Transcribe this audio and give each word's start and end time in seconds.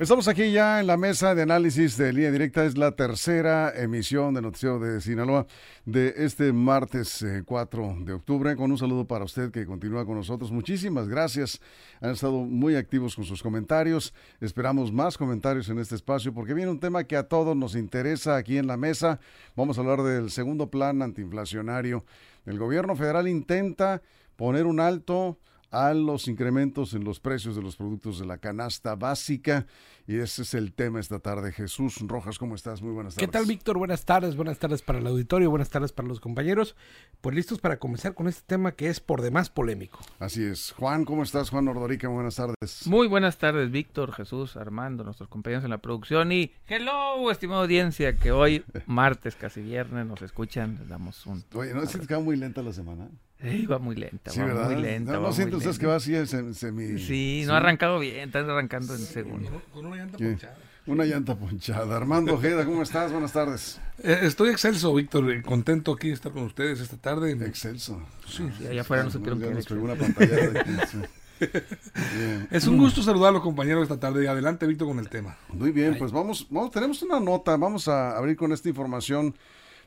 Estamos 0.00 0.26
aquí 0.26 0.50
ya 0.50 0.80
en 0.80 0.88
la 0.88 0.96
mesa 0.96 1.36
de 1.36 1.42
análisis 1.42 1.96
de 1.96 2.12
línea 2.12 2.32
directa. 2.32 2.64
Es 2.64 2.76
la 2.76 2.90
tercera 2.92 3.72
emisión 3.74 4.34
de 4.34 4.42
Noticiero 4.42 4.80
de 4.80 5.00
Sinaloa 5.00 5.46
de 5.86 6.12
este 6.16 6.52
martes 6.52 7.24
4 7.44 7.84
eh, 7.84 7.96
de 8.04 8.12
octubre. 8.12 8.56
Con 8.56 8.72
un 8.72 8.76
saludo 8.76 9.06
para 9.06 9.24
usted 9.24 9.52
que 9.52 9.64
continúa 9.64 10.04
con 10.04 10.16
nosotros. 10.16 10.50
Muchísimas 10.50 11.08
gracias. 11.08 11.60
Han 12.00 12.10
estado 12.10 12.40
muy 12.40 12.74
activos 12.74 13.14
con 13.14 13.24
sus 13.24 13.40
comentarios. 13.40 14.12
Esperamos 14.40 14.92
más 14.92 15.16
comentarios 15.16 15.68
en 15.68 15.78
este 15.78 15.94
espacio 15.94 16.34
porque 16.34 16.54
viene 16.54 16.72
un 16.72 16.80
tema 16.80 17.04
que 17.04 17.16
a 17.16 17.28
todos 17.28 17.56
nos 17.56 17.76
interesa 17.76 18.34
aquí 18.34 18.58
en 18.58 18.66
la 18.66 18.76
mesa. 18.76 19.20
Vamos 19.54 19.78
a 19.78 19.80
hablar 19.82 20.02
del 20.02 20.30
segundo 20.32 20.70
plan 20.70 21.02
antiinflacionario. 21.02 22.04
El 22.46 22.58
gobierno 22.58 22.96
federal 22.96 23.28
intenta 23.28 24.02
poner 24.34 24.66
un 24.66 24.80
alto 24.80 25.38
a 25.74 25.92
los 25.92 26.28
incrementos 26.28 26.94
en 26.94 27.02
los 27.02 27.18
precios 27.18 27.56
de 27.56 27.62
los 27.62 27.74
productos 27.74 28.20
de 28.20 28.26
la 28.26 28.38
canasta 28.38 28.94
básica. 28.94 29.66
Y 30.06 30.18
ese 30.18 30.42
es 30.42 30.52
el 30.52 30.74
tema 30.74 31.00
esta 31.00 31.18
tarde. 31.18 31.50
Jesús 31.50 31.96
Rojas, 32.06 32.38
¿cómo 32.38 32.54
estás? 32.54 32.82
Muy 32.82 32.92
buenas 32.92 33.14
tardes. 33.14 33.26
¿Qué 33.26 33.32
tal, 33.32 33.46
Víctor? 33.46 33.78
Buenas 33.78 34.04
tardes, 34.04 34.36
buenas 34.36 34.58
tardes 34.58 34.82
para 34.82 34.98
el 34.98 35.06
auditorio, 35.06 35.48
buenas 35.48 35.70
tardes 35.70 35.92
para 35.92 36.08
los 36.08 36.20
compañeros. 36.20 36.76
Pues 37.22 37.34
listos 37.34 37.58
para 37.58 37.78
comenzar 37.78 38.12
con 38.12 38.28
este 38.28 38.42
tema 38.46 38.72
que 38.72 38.88
es 38.88 39.00
por 39.00 39.22
demás 39.22 39.48
polémico. 39.48 40.00
Así 40.18 40.44
es. 40.44 40.72
Juan, 40.72 41.06
¿cómo 41.06 41.22
estás? 41.22 41.48
Juan 41.48 41.68
Ordorica, 41.68 42.08
buenas 42.08 42.36
tardes. 42.36 42.86
Muy 42.86 43.08
buenas 43.08 43.38
tardes, 43.38 43.70
Víctor, 43.70 44.12
Jesús, 44.12 44.58
Armando, 44.58 45.04
nuestros 45.04 45.30
compañeros 45.30 45.64
en 45.64 45.70
la 45.70 45.78
producción 45.78 46.32
y 46.32 46.52
hello, 46.68 47.30
estimada 47.30 47.62
audiencia, 47.62 48.14
que 48.16 48.30
hoy, 48.30 48.62
martes, 48.86 49.36
casi 49.36 49.62
viernes, 49.62 50.04
nos 50.04 50.20
escuchan, 50.20 50.76
les 50.80 50.88
damos 50.90 51.24
un... 51.24 51.42
Oye, 51.54 51.72
¿no 51.72 51.82
es 51.82 51.96
que 51.96 52.18
muy 52.18 52.36
lenta 52.36 52.62
la 52.62 52.74
semana? 52.74 53.08
va 53.70 53.78
muy 53.78 53.94
lenta, 53.96 54.30
va 54.36 54.68
muy 54.68 54.82
lenta. 54.82 55.12
No, 55.12 55.20
no 55.20 55.32
siento 55.32 55.58
ustedes 55.58 55.78
que 55.78 55.86
va 55.86 55.96
así 55.96 56.14
semi... 56.26 56.98
Sí, 56.98 57.44
no 57.46 57.54
ha 57.54 57.58
arrancado 57.58 57.98
bien, 57.98 58.28
está 58.28 58.40
arrancando 58.40 58.94
en 58.94 59.00
segundo. 59.00 59.62
Con 59.72 59.86
una 59.94 60.04
llanta 60.04 60.18
ponchada. 60.18 60.56
Una 60.86 61.04
llanta 61.04 61.36
ponchada. 61.36 61.96
Armando 61.96 62.34
Ojeda, 62.34 62.64
¿cómo 62.64 62.82
estás? 62.82 63.12
Buenas 63.12 63.32
tardes. 63.32 63.80
Eh, 64.02 64.20
estoy 64.22 64.50
excelso, 64.50 64.94
Víctor. 64.94 65.30
Eh, 65.30 65.42
contento 65.42 65.92
aquí 65.92 66.08
de 66.08 66.14
estar 66.14 66.32
con 66.32 66.42
ustedes 66.42 66.80
esta 66.80 66.96
tarde. 66.96 67.32
Excelso. 67.46 68.02
Sí, 68.26 68.48
allá 68.68 68.82
afuera 68.82 69.04
no 69.04 69.10
se 69.10 69.22
que 69.22 69.30
nos 69.30 69.66
pegó 69.66 69.84
una 69.84 69.94
pantalla 69.94 70.36
de 70.36 71.08
Es 72.50 72.66
un 72.66 72.78
gusto 72.78 73.02
saludar 73.02 73.30
a 73.30 73.32
los 73.32 73.42
compañeros 73.42 73.84
esta 73.84 73.98
tarde. 73.98 74.28
Adelante, 74.28 74.66
Víctor, 74.66 74.88
con 74.88 74.98
el 74.98 75.08
tema. 75.08 75.36
Muy 75.48 75.72
bien, 75.72 75.96
pues 75.98 76.12
vamos, 76.12 76.46
vamos, 76.50 76.70
tenemos 76.70 77.02
una 77.02 77.18
nota. 77.20 77.56
Vamos 77.56 77.88
a 77.88 78.16
abrir 78.16 78.36
con 78.36 78.52
esta 78.52 78.68
información 78.68 79.34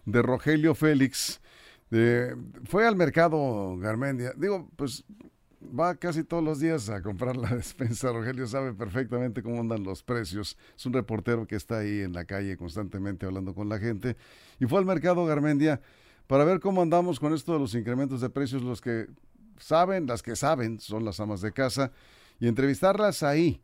de 0.05 0.21
Rogelio 0.21 0.73
Félix 0.73 1.41
fue 2.65 2.85
al 2.85 2.95
mercado 2.95 3.77
Garmendia. 3.77 4.33
Digo, 4.35 4.69
pues 4.75 5.05
va 5.61 5.95
casi 5.95 6.23
todos 6.23 6.43
los 6.43 6.59
días 6.59 6.89
a 6.89 7.01
comprar 7.01 7.35
la 7.35 7.49
despensa. 7.55 8.11
Rogelio 8.11 8.47
sabe 8.47 8.73
perfectamente 8.73 9.41
cómo 9.41 9.59
andan 9.59 9.83
los 9.83 10.03
precios. 10.03 10.57
Es 10.75 10.85
un 10.85 10.93
reportero 10.93 11.47
que 11.47 11.55
está 11.55 11.79
ahí 11.79 12.01
en 12.01 12.13
la 12.13 12.25
calle 12.25 12.57
constantemente 12.57 13.25
hablando 13.25 13.53
con 13.53 13.69
la 13.69 13.79
gente. 13.79 14.15
Y 14.59 14.65
fue 14.65 14.79
al 14.79 14.85
mercado 14.85 15.25
Garmendia 15.25 15.81
para 16.27 16.43
ver 16.43 16.59
cómo 16.59 16.81
andamos 16.81 17.19
con 17.19 17.33
esto 17.33 17.53
de 17.53 17.59
los 17.59 17.73
incrementos 17.75 18.21
de 18.21 18.29
precios. 18.29 18.61
Los 18.61 18.81
que 18.81 19.07
saben, 19.57 20.07
las 20.07 20.21
que 20.21 20.35
saben, 20.35 20.79
son 20.79 21.05
las 21.05 21.19
amas 21.19 21.41
de 21.41 21.51
casa. 21.51 21.91
Y 22.39 22.47
entrevistarlas 22.47 23.23
ahí. 23.23 23.61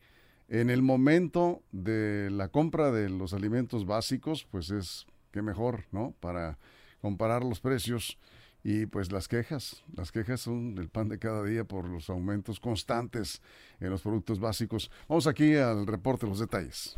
En 0.49 0.69
el 0.69 0.81
momento 0.81 1.63
de 1.71 2.29
la 2.29 2.49
compra 2.49 2.91
de 2.91 3.09
los 3.09 3.33
alimentos 3.33 3.85
básicos, 3.85 4.45
pues 4.51 4.69
es 4.71 5.07
que 5.31 5.41
mejor, 5.41 5.85
¿no? 5.91 6.13
Para 6.19 6.59
comparar 7.01 7.43
los 7.43 7.59
precios 7.59 8.17
y 8.63 8.85
pues 8.85 9.11
las 9.11 9.27
quejas, 9.27 9.83
las 9.95 10.11
quejas 10.11 10.41
son 10.41 10.77
el 10.77 10.89
pan 10.89 11.09
de 11.09 11.19
cada 11.19 11.43
día 11.43 11.65
por 11.65 11.89
los 11.89 12.09
aumentos 12.09 12.59
constantes 12.59 13.41
en 13.79 13.89
los 13.89 14.01
productos 14.01 14.39
básicos. 14.39 14.89
Vamos 15.09 15.27
aquí 15.27 15.55
al 15.55 15.85
reporte, 15.85 16.25
los 16.25 16.39
detalles. 16.39 16.97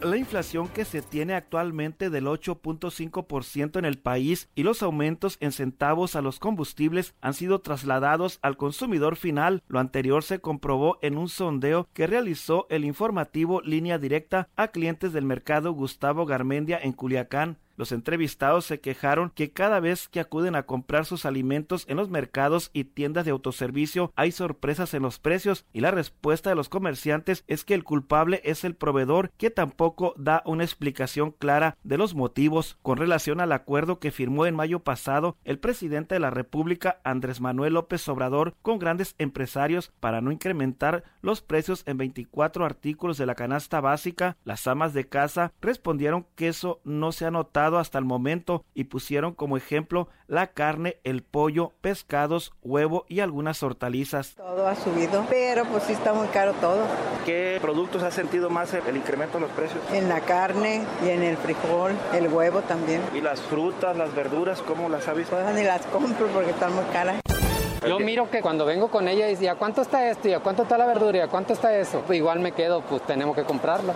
la 0.00 0.16
inflación 0.16 0.68
que 0.68 0.84
se 0.84 1.02
tiene 1.02 1.34
actualmente 1.34 2.08
del 2.08 2.26
8.5% 2.26 3.78
en 3.78 3.84
el 3.84 3.98
país 3.98 4.48
y 4.54 4.62
los 4.62 4.82
aumentos 4.82 5.36
en 5.40 5.52
centavos 5.52 6.16
a 6.16 6.22
los 6.22 6.38
combustibles 6.38 7.14
han 7.20 7.34
sido 7.34 7.60
trasladados 7.60 8.38
al 8.42 8.56
consumidor 8.56 9.16
final. 9.16 9.62
Lo 9.68 9.80
anterior 9.80 10.22
se 10.22 10.40
comprobó 10.40 10.98
en 11.02 11.18
un 11.18 11.28
sondeo 11.28 11.88
que 11.92 12.06
realizó 12.06 12.66
el 12.70 12.84
informativo 12.84 13.60
Línea 13.62 13.98
Directa 13.98 14.48
a 14.56 14.68
clientes 14.68 15.12
del 15.12 15.24
mercado 15.24 15.72
Gustavo 15.72 16.26
Garmendia 16.26 16.78
en 16.80 16.92
Culiacán. 16.92 17.58
Los 17.78 17.92
entrevistados 17.92 18.64
se 18.64 18.80
quejaron 18.80 19.30
que 19.30 19.52
cada 19.52 19.78
vez 19.78 20.08
que 20.08 20.18
acuden 20.18 20.56
a 20.56 20.64
comprar 20.64 21.06
sus 21.06 21.24
alimentos 21.24 21.84
en 21.86 21.96
los 21.96 22.10
mercados 22.10 22.70
y 22.72 22.82
tiendas 22.82 23.24
de 23.24 23.30
autoservicio 23.30 24.12
hay 24.16 24.32
sorpresas 24.32 24.94
en 24.94 25.02
los 25.04 25.20
precios 25.20 25.64
y 25.72 25.80
la 25.80 25.92
respuesta 25.92 26.50
de 26.50 26.56
los 26.56 26.68
comerciantes 26.68 27.44
es 27.46 27.64
que 27.64 27.74
el 27.74 27.84
culpable 27.84 28.40
es 28.42 28.64
el 28.64 28.74
proveedor 28.74 29.30
que 29.36 29.50
tampoco 29.50 30.12
da 30.16 30.42
una 30.44 30.64
explicación 30.64 31.30
clara 31.30 31.78
de 31.84 31.98
los 31.98 32.16
motivos 32.16 32.78
con 32.82 32.98
relación 32.98 33.40
al 33.40 33.52
acuerdo 33.52 34.00
que 34.00 34.10
firmó 34.10 34.44
en 34.44 34.56
mayo 34.56 34.80
pasado 34.80 35.36
el 35.44 35.60
presidente 35.60 36.16
de 36.16 36.20
la 36.20 36.30
República 36.30 37.00
Andrés 37.04 37.40
Manuel 37.40 37.74
López 37.74 38.08
Obrador 38.08 38.56
con 38.60 38.80
grandes 38.80 39.14
empresarios 39.18 39.92
para 40.00 40.20
no 40.20 40.32
incrementar 40.32 41.04
los 41.22 41.42
precios 41.42 41.84
en 41.86 41.96
24 41.96 42.64
artículos 42.64 43.18
de 43.18 43.26
la 43.26 43.36
canasta 43.36 43.80
básica. 43.80 44.36
Las 44.42 44.66
amas 44.66 44.94
de 44.94 45.08
casa 45.08 45.52
respondieron 45.60 46.26
que 46.34 46.48
eso 46.48 46.80
no 46.82 47.12
se 47.12 47.24
ha 47.24 47.30
notado 47.30 47.67
hasta 47.76 47.98
el 47.98 48.06
momento 48.06 48.64
y 48.72 48.84
pusieron 48.84 49.34
como 49.34 49.58
ejemplo 49.58 50.08
la 50.26 50.46
carne, 50.46 50.96
el 51.04 51.22
pollo, 51.22 51.72
pescados, 51.82 52.52
huevo 52.62 53.04
y 53.08 53.20
algunas 53.20 53.62
hortalizas. 53.62 54.36
Todo 54.36 54.66
ha 54.66 54.74
subido, 54.76 55.26
pero 55.28 55.64
pues 55.66 55.82
sí 55.82 55.92
está 55.92 56.14
muy 56.14 56.28
caro 56.28 56.54
todo. 56.54 56.86
¿Qué 57.26 57.58
productos 57.60 58.02
ha 58.02 58.10
sentido 58.10 58.48
más 58.48 58.72
el 58.72 58.96
incremento 58.96 59.38
en 59.38 59.42
los 59.42 59.52
precios? 59.52 59.82
En 59.92 60.08
la 60.08 60.20
carne 60.20 60.86
y 61.04 61.10
en 61.10 61.22
el 61.22 61.36
frijol, 61.36 61.92
el 62.14 62.28
huevo 62.28 62.62
también. 62.62 63.02
¿Y 63.14 63.20
las 63.20 63.42
frutas, 63.42 63.96
las 63.96 64.14
verduras, 64.14 64.62
cómo 64.62 64.88
las 64.88 65.08
ha 65.08 65.12
visto? 65.12 65.36
Pues 65.36 65.54
ni 65.54 65.64
las 65.64 65.84
compro 65.86 66.28
porque 66.28 66.50
están 66.50 66.74
muy 66.74 66.84
caras. 66.86 67.20
Yo 67.86 67.98
miro 68.00 68.28
que 68.30 68.42
cuando 68.42 68.66
vengo 68.66 68.88
con 68.88 69.08
ella 69.08 69.30
y 69.30 69.46
¿a 69.46 69.54
cuánto 69.54 69.82
está 69.82 70.10
esto? 70.10 70.28
¿Y 70.28 70.32
a 70.34 70.40
cuánto 70.40 70.62
está 70.64 70.76
la 70.76 70.86
verdura? 70.86 71.18
¿Y 71.18 71.20
a 71.20 71.28
cuánto 71.28 71.52
está 71.52 71.76
eso? 71.76 72.02
Igual 72.12 72.40
me 72.40 72.52
quedo, 72.52 72.82
pues 72.82 73.02
tenemos 73.02 73.36
que 73.36 73.44
comprarlo. 73.44 73.94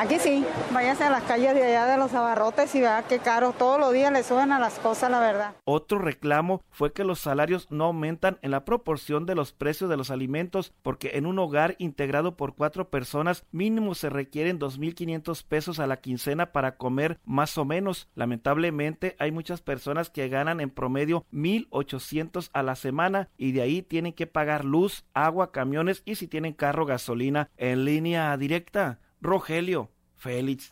Aquí 0.00 0.18
sí, 0.18 0.46
váyase 0.72 1.04
a 1.04 1.10
las 1.10 1.24
calles 1.24 1.54
de 1.54 1.62
allá 1.62 1.84
de 1.84 1.98
los 1.98 2.14
abarrotes 2.14 2.74
y 2.74 2.80
vea 2.80 3.04
qué 3.06 3.18
caro. 3.18 3.52
Todos 3.52 3.78
los 3.78 3.92
días 3.92 4.10
le 4.10 4.22
suben 4.22 4.50
a 4.50 4.58
las 4.58 4.78
cosas, 4.78 5.10
la 5.10 5.20
verdad. 5.20 5.54
Otro 5.66 5.98
reclamo 5.98 6.62
fue 6.70 6.94
que 6.94 7.04
los 7.04 7.18
salarios 7.18 7.66
no 7.68 7.84
aumentan 7.84 8.38
en 8.40 8.52
la 8.52 8.64
proporción 8.64 9.26
de 9.26 9.34
los 9.34 9.52
precios 9.52 9.90
de 9.90 9.98
los 9.98 10.10
alimentos, 10.10 10.72
porque 10.80 11.18
en 11.18 11.26
un 11.26 11.38
hogar 11.38 11.74
integrado 11.76 12.34
por 12.34 12.54
cuatro 12.54 12.88
personas, 12.88 13.44
mínimo 13.52 13.94
se 13.94 14.08
requieren 14.08 14.58
2.500 14.58 15.44
pesos 15.44 15.78
a 15.78 15.86
la 15.86 15.98
quincena 15.98 16.50
para 16.50 16.78
comer 16.78 17.20
más 17.26 17.58
o 17.58 17.66
menos. 17.66 18.08
Lamentablemente, 18.14 19.16
hay 19.18 19.32
muchas 19.32 19.60
personas 19.60 20.08
que 20.08 20.30
ganan 20.30 20.62
en 20.62 20.70
promedio 20.70 21.26
1.800 21.30 22.48
a 22.54 22.62
la 22.62 22.74
semana 22.74 23.28
y 23.36 23.52
de 23.52 23.60
ahí 23.60 23.82
tienen 23.82 24.14
que 24.14 24.26
pagar 24.26 24.64
luz, 24.64 25.04
agua, 25.12 25.52
camiones 25.52 26.00
y 26.06 26.14
si 26.14 26.26
tienen 26.26 26.54
carro, 26.54 26.86
gasolina 26.86 27.50
en 27.58 27.84
línea 27.84 28.34
directa. 28.38 28.98
Rogelio 29.20 29.90
Félix. 30.16 30.70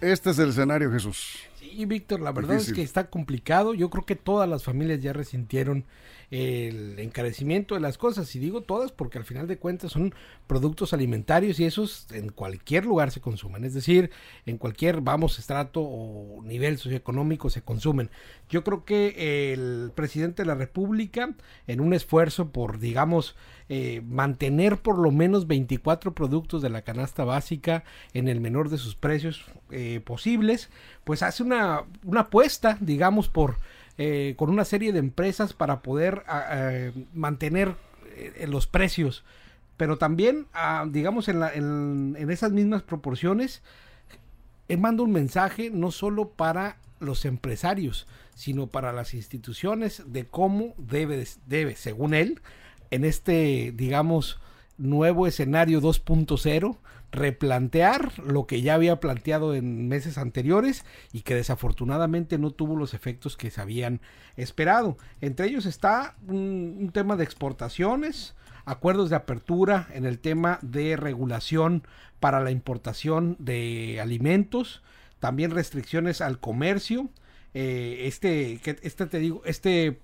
Este 0.00 0.30
es 0.30 0.38
el 0.38 0.50
escenario, 0.50 0.90
Jesús. 0.90 1.38
Sí, 1.56 1.84
Víctor, 1.86 2.20
la 2.20 2.32
verdad 2.32 2.56
es 2.56 2.72
que 2.72 2.82
está 2.82 3.08
complicado. 3.10 3.74
Yo 3.74 3.90
creo 3.90 4.04
que 4.04 4.16
todas 4.16 4.48
las 4.48 4.64
familias 4.64 5.00
ya 5.00 5.12
resintieron 5.12 5.84
el 6.30 6.98
encarecimiento 6.98 7.74
de 7.74 7.80
las 7.80 7.98
cosas. 7.98 8.34
Y 8.34 8.38
digo 8.38 8.62
todas 8.62 8.92
porque 8.92 9.18
al 9.18 9.24
final 9.24 9.46
de 9.46 9.58
cuentas 9.58 9.92
son 9.92 10.14
productos 10.46 10.92
alimentarios 10.92 11.58
y 11.58 11.64
esos 11.64 12.06
en 12.12 12.28
cualquier 12.28 12.84
lugar 12.84 13.10
se 13.10 13.20
consumen, 13.20 13.64
es 13.64 13.74
decir, 13.74 14.10
en 14.46 14.58
cualquier, 14.58 15.00
vamos, 15.00 15.38
estrato 15.38 15.80
o 15.80 16.42
nivel 16.42 16.78
socioeconómico 16.78 17.50
se 17.50 17.62
consumen. 17.62 18.10
Yo 18.50 18.62
creo 18.62 18.84
que 18.84 19.52
el 19.52 19.90
presidente 19.94 20.42
de 20.42 20.46
la 20.46 20.54
República, 20.54 21.34
en 21.66 21.80
un 21.80 21.94
esfuerzo 21.94 22.50
por, 22.50 22.78
digamos, 22.78 23.36
eh, 23.70 24.02
mantener 24.06 24.82
por 24.82 24.98
lo 24.98 25.10
menos 25.10 25.46
24 25.46 26.14
productos 26.14 26.60
de 26.60 26.68
la 26.68 26.82
canasta 26.82 27.24
básica 27.24 27.84
en 28.12 28.28
el 28.28 28.40
menor 28.40 28.68
de 28.68 28.76
sus 28.76 28.94
precios 28.94 29.46
eh, 29.70 30.02
posibles, 30.04 30.68
pues 31.04 31.22
hace 31.22 31.42
una, 31.42 31.84
una 32.04 32.22
apuesta, 32.22 32.76
digamos, 32.80 33.28
por 33.28 33.58
eh, 33.96 34.34
con 34.36 34.50
una 34.50 34.64
serie 34.64 34.92
de 34.92 34.98
empresas 34.98 35.54
para 35.54 35.80
poder 35.80 36.24
mantener 37.14 37.76
los 38.46 38.66
precios 38.66 39.24
pero 39.76 39.98
también, 39.98 40.46
ah, 40.52 40.86
digamos, 40.88 41.28
en, 41.28 41.40
la, 41.40 41.52
en, 41.52 42.30
esas 42.30 42.52
mismas 42.52 42.82
proporciones, 42.82 43.62
él 44.68 44.78
manda 44.78 45.02
un 45.02 45.12
mensaje 45.12 45.70
no 45.70 45.90
solo 45.90 46.30
para 46.30 46.78
los 47.00 47.24
empresarios, 47.24 48.06
sino 48.34 48.68
para 48.68 48.92
las 48.92 49.14
instituciones 49.14 50.02
de 50.06 50.26
cómo 50.26 50.74
debe, 50.78 51.26
debe 51.46 51.76
según 51.76 52.14
él, 52.14 52.40
en 52.90 53.04
este, 53.04 53.72
digamos, 53.74 54.38
nuevo 54.78 55.26
escenario 55.26 55.80
2.0, 55.80 56.78
replantear 57.10 58.18
lo 58.18 58.46
que 58.46 58.60
ya 58.60 58.74
había 58.74 58.98
planteado 58.98 59.54
en 59.54 59.88
meses 59.88 60.18
anteriores 60.18 60.84
y 61.12 61.22
que 61.22 61.34
desafortunadamente 61.34 62.38
no 62.38 62.50
tuvo 62.50 62.76
los 62.76 62.92
efectos 62.92 63.36
que 63.36 63.50
se 63.50 63.60
habían 63.60 64.00
esperado. 64.36 64.96
Entre 65.20 65.46
ellos 65.46 65.66
está 65.66 66.16
un 66.26 66.90
tema 66.92 67.16
de 67.16 67.24
exportaciones, 67.24 68.34
acuerdos 68.64 69.10
de 69.10 69.16
apertura 69.16 69.88
en 69.92 70.06
el 70.06 70.18
tema 70.18 70.58
de 70.62 70.96
regulación 70.96 71.86
para 72.20 72.40
la 72.40 72.50
importación 72.50 73.36
de 73.38 74.00
alimentos, 74.00 74.82
también 75.18 75.50
restricciones 75.50 76.20
al 76.20 76.38
comercio, 76.40 77.08
eh, 77.54 78.02
este, 78.06 78.60
este 78.82 79.06
te 79.06 79.18
digo, 79.18 79.42
este 79.44 80.00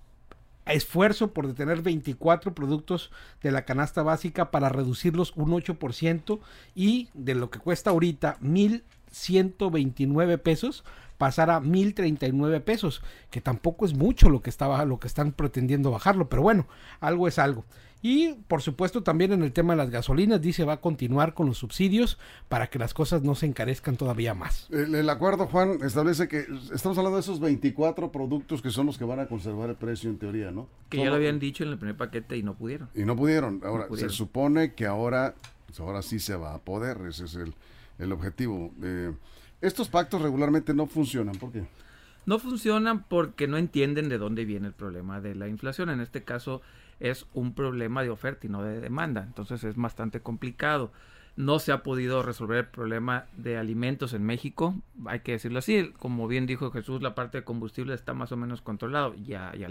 esfuerzo 0.66 1.32
por 1.32 1.46
detener 1.46 1.82
24 1.82 2.54
productos 2.54 3.10
de 3.42 3.50
la 3.50 3.64
canasta 3.64 4.02
básica 4.02 4.50
para 4.50 4.68
reducirlos 4.68 5.32
un 5.36 5.50
8% 5.52 6.40
y 6.74 7.08
de 7.14 7.34
lo 7.34 7.50
que 7.50 7.58
cuesta 7.58 7.90
ahorita 7.90 8.36
1129 8.40 10.38
pesos 10.38 10.84
pasar 11.20 11.50
a 11.50 11.60
1039 11.60 12.60
pesos, 12.60 13.02
que 13.30 13.42
tampoco 13.42 13.84
es 13.84 13.92
mucho 13.92 14.30
lo 14.30 14.40
que 14.40 14.48
estaba 14.48 14.82
lo 14.86 14.98
que 14.98 15.06
están 15.06 15.32
pretendiendo 15.32 15.90
bajarlo, 15.90 16.30
pero 16.30 16.40
bueno, 16.40 16.66
algo 16.98 17.28
es 17.28 17.38
algo. 17.38 17.66
Y 18.00 18.36
por 18.48 18.62
supuesto 18.62 19.02
también 19.02 19.30
en 19.32 19.42
el 19.42 19.52
tema 19.52 19.74
de 19.74 19.76
las 19.76 19.90
gasolinas 19.90 20.40
dice 20.40 20.64
va 20.64 20.72
a 20.72 20.80
continuar 20.80 21.34
con 21.34 21.46
los 21.46 21.58
subsidios 21.58 22.18
para 22.48 22.68
que 22.68 22.78
las 22.78 22.94
cosas 22.94 23.22
no 23.22 23.34
se 23.34 23.44
encarezcan 23.44 23.98
todavía 23.98 24.32
más. 24.32 24.66
El, 24.70 25.10
acuerdo, 25.10 25.46
Juan, 25.46 25.80
establece 25.82 26.26
que 26.26 26.46
estamos 26.72 26.96
hablando 26.96 27.16
de 27.16 27.20
esos 27.20 27.38
24 27.38 28.10
productos 28.10 28.62
que 28.62 28.70
son 28.70 28.86
los 28.86 28.96
que 28.96 29.04
van 29.04 29.20
a 29.20 29.26
conservar 29.26 29.68
el 29.68 29.76
precio 29.76 30.08
en 30.08 30.16
teoría, 30.16 30.50
¿no? 30.50 30.68
Que 30.88 30.96
ya 30.96 31.10
lo 31.10 31.16
habían 31.16 31.38
dicho 31.38 31.64
en 31.64 31.70
el 31.72 31.76
primer 31.76 31.98
paquete 31.98 32.38
y 32.38 32.42
no 32.42 32.54
pudieron. 32.54 32.88
Y 32.94 33.04
no 33.04 33.14
pudieron. 33.14 33.60
Ahora, 33.62 33.88
se 33.94 34.08
supone 34.08 34.72
que 34.72 34.86
ahora, 34.86 35.34
pues 35.66 35.78
ahora 35.80 36.00
sí 36.00 36.18
se 36.18 36.34
va 36.34 36.54
a 36.54 36.58
poder, 36.60 37.02
ese 37.06 37.26
es 37.26 37.34
el, 37.34 37.52
el 37.98 38.10
objetivo. 38.10 38.72
Eh, 38.82 39.12
estos 39.60 39.88
pactos 39.88 40.22
regularmente 40.22 40.74
no 40.74 40.86
funcionan, 40.86 41.34
¿por 41.36 41.52
qué? 41.52 41.64
No 42.26 42.38
funcionan 42.38 43.02
porque 43.04 43.48
no 43.48 43.56
entienden 43.56 44.08
de 44.08 44.18
dónde 44.18 44.44
viene 44.44 44.68
el 44.68 44.72
problema 44.72 45.20
de 45.20 45.34
la 45.34 45.48
inflación. 45.48 45.90
En 45.90 46.00
este 46.00 46.22
caso 46.22 46.60
es 47.00 47.26
un 47.34 47.54
problema 47.54 48.02
de 48.02 48.10
oferta 48.10 48.46
y 48.46 48.50
no 48.50 48.62
de 48.62 48.80
demanda. 48.80 49.22
Entonces 49.22 49.64
es 49.64 49.76
bastante 49.76 50.20
complicado. 50.20 50.92
No 51.36 51.58
se 51.58 51.72
ha 51.72 51.82
podido 51.82 52.22
resolver 52.22 52.58
el 52.58 52.66
problema 52.66 53.26
de 53.36 53.56
alimentos 53.56 54.12
en 54.12 54.24
México, 54.24 54.74
hay 55.06 55.20
que 55.20 55.32
decirlo 55.32 55.60
así. 55.60 55.92
Como 55.98 56.28
bien 56.28 56.44
dijo 56.44 56.70
Jesús, 56.70 57.00
la 57.00 57.14
parte 57.14 57.38
de 57.38 57.44
combustible 57.44 57.94
está 57.94 58.12
más 58.12 58.32
o 58.32 58.36
menos 58.36 58.60
controlado. 58.60 59.14
Ya, 59.14 59.54
ya, 59.56 59.68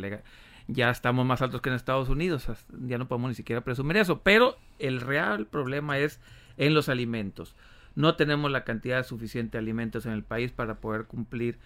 ya 0.68 0.90
estamos 0.90 1.26
más 1.26 1.42
altos 1.42 1.62
que 1.62 1.70
en 1.70 1.76
Estados 1.76 2.10
Unidos. 2.10 2.48
Ya 2.88 2.98
no 2.98 3.08
podemos 3.08 3.30
ni 3.30 3.36
siquiera 3.36 3.62
presumir 3.62 3.98
eso. 3.98 4.22
Pero 4.22 4.58
el 4.80 5.02
real 5.02 5.46
problema 5.46 6.00
es 6.00 6.20
en 6.58 6.74
los 6.74 6.90
alimentos. 6.90 7.56
No 8.00 8.16
tenemos 8.16 8.50
la 8.50 8.64
cantidad 8.64 9.06
suficiente 9.06 9.58
de 9.58 9.60
alimentos 9.60 10.06
en 10.06 10.14
el 10.14 10.24
país 10.24 10.54
para 10.54 10.76
poder 10.76 11.04
cumplir 11.04 11.60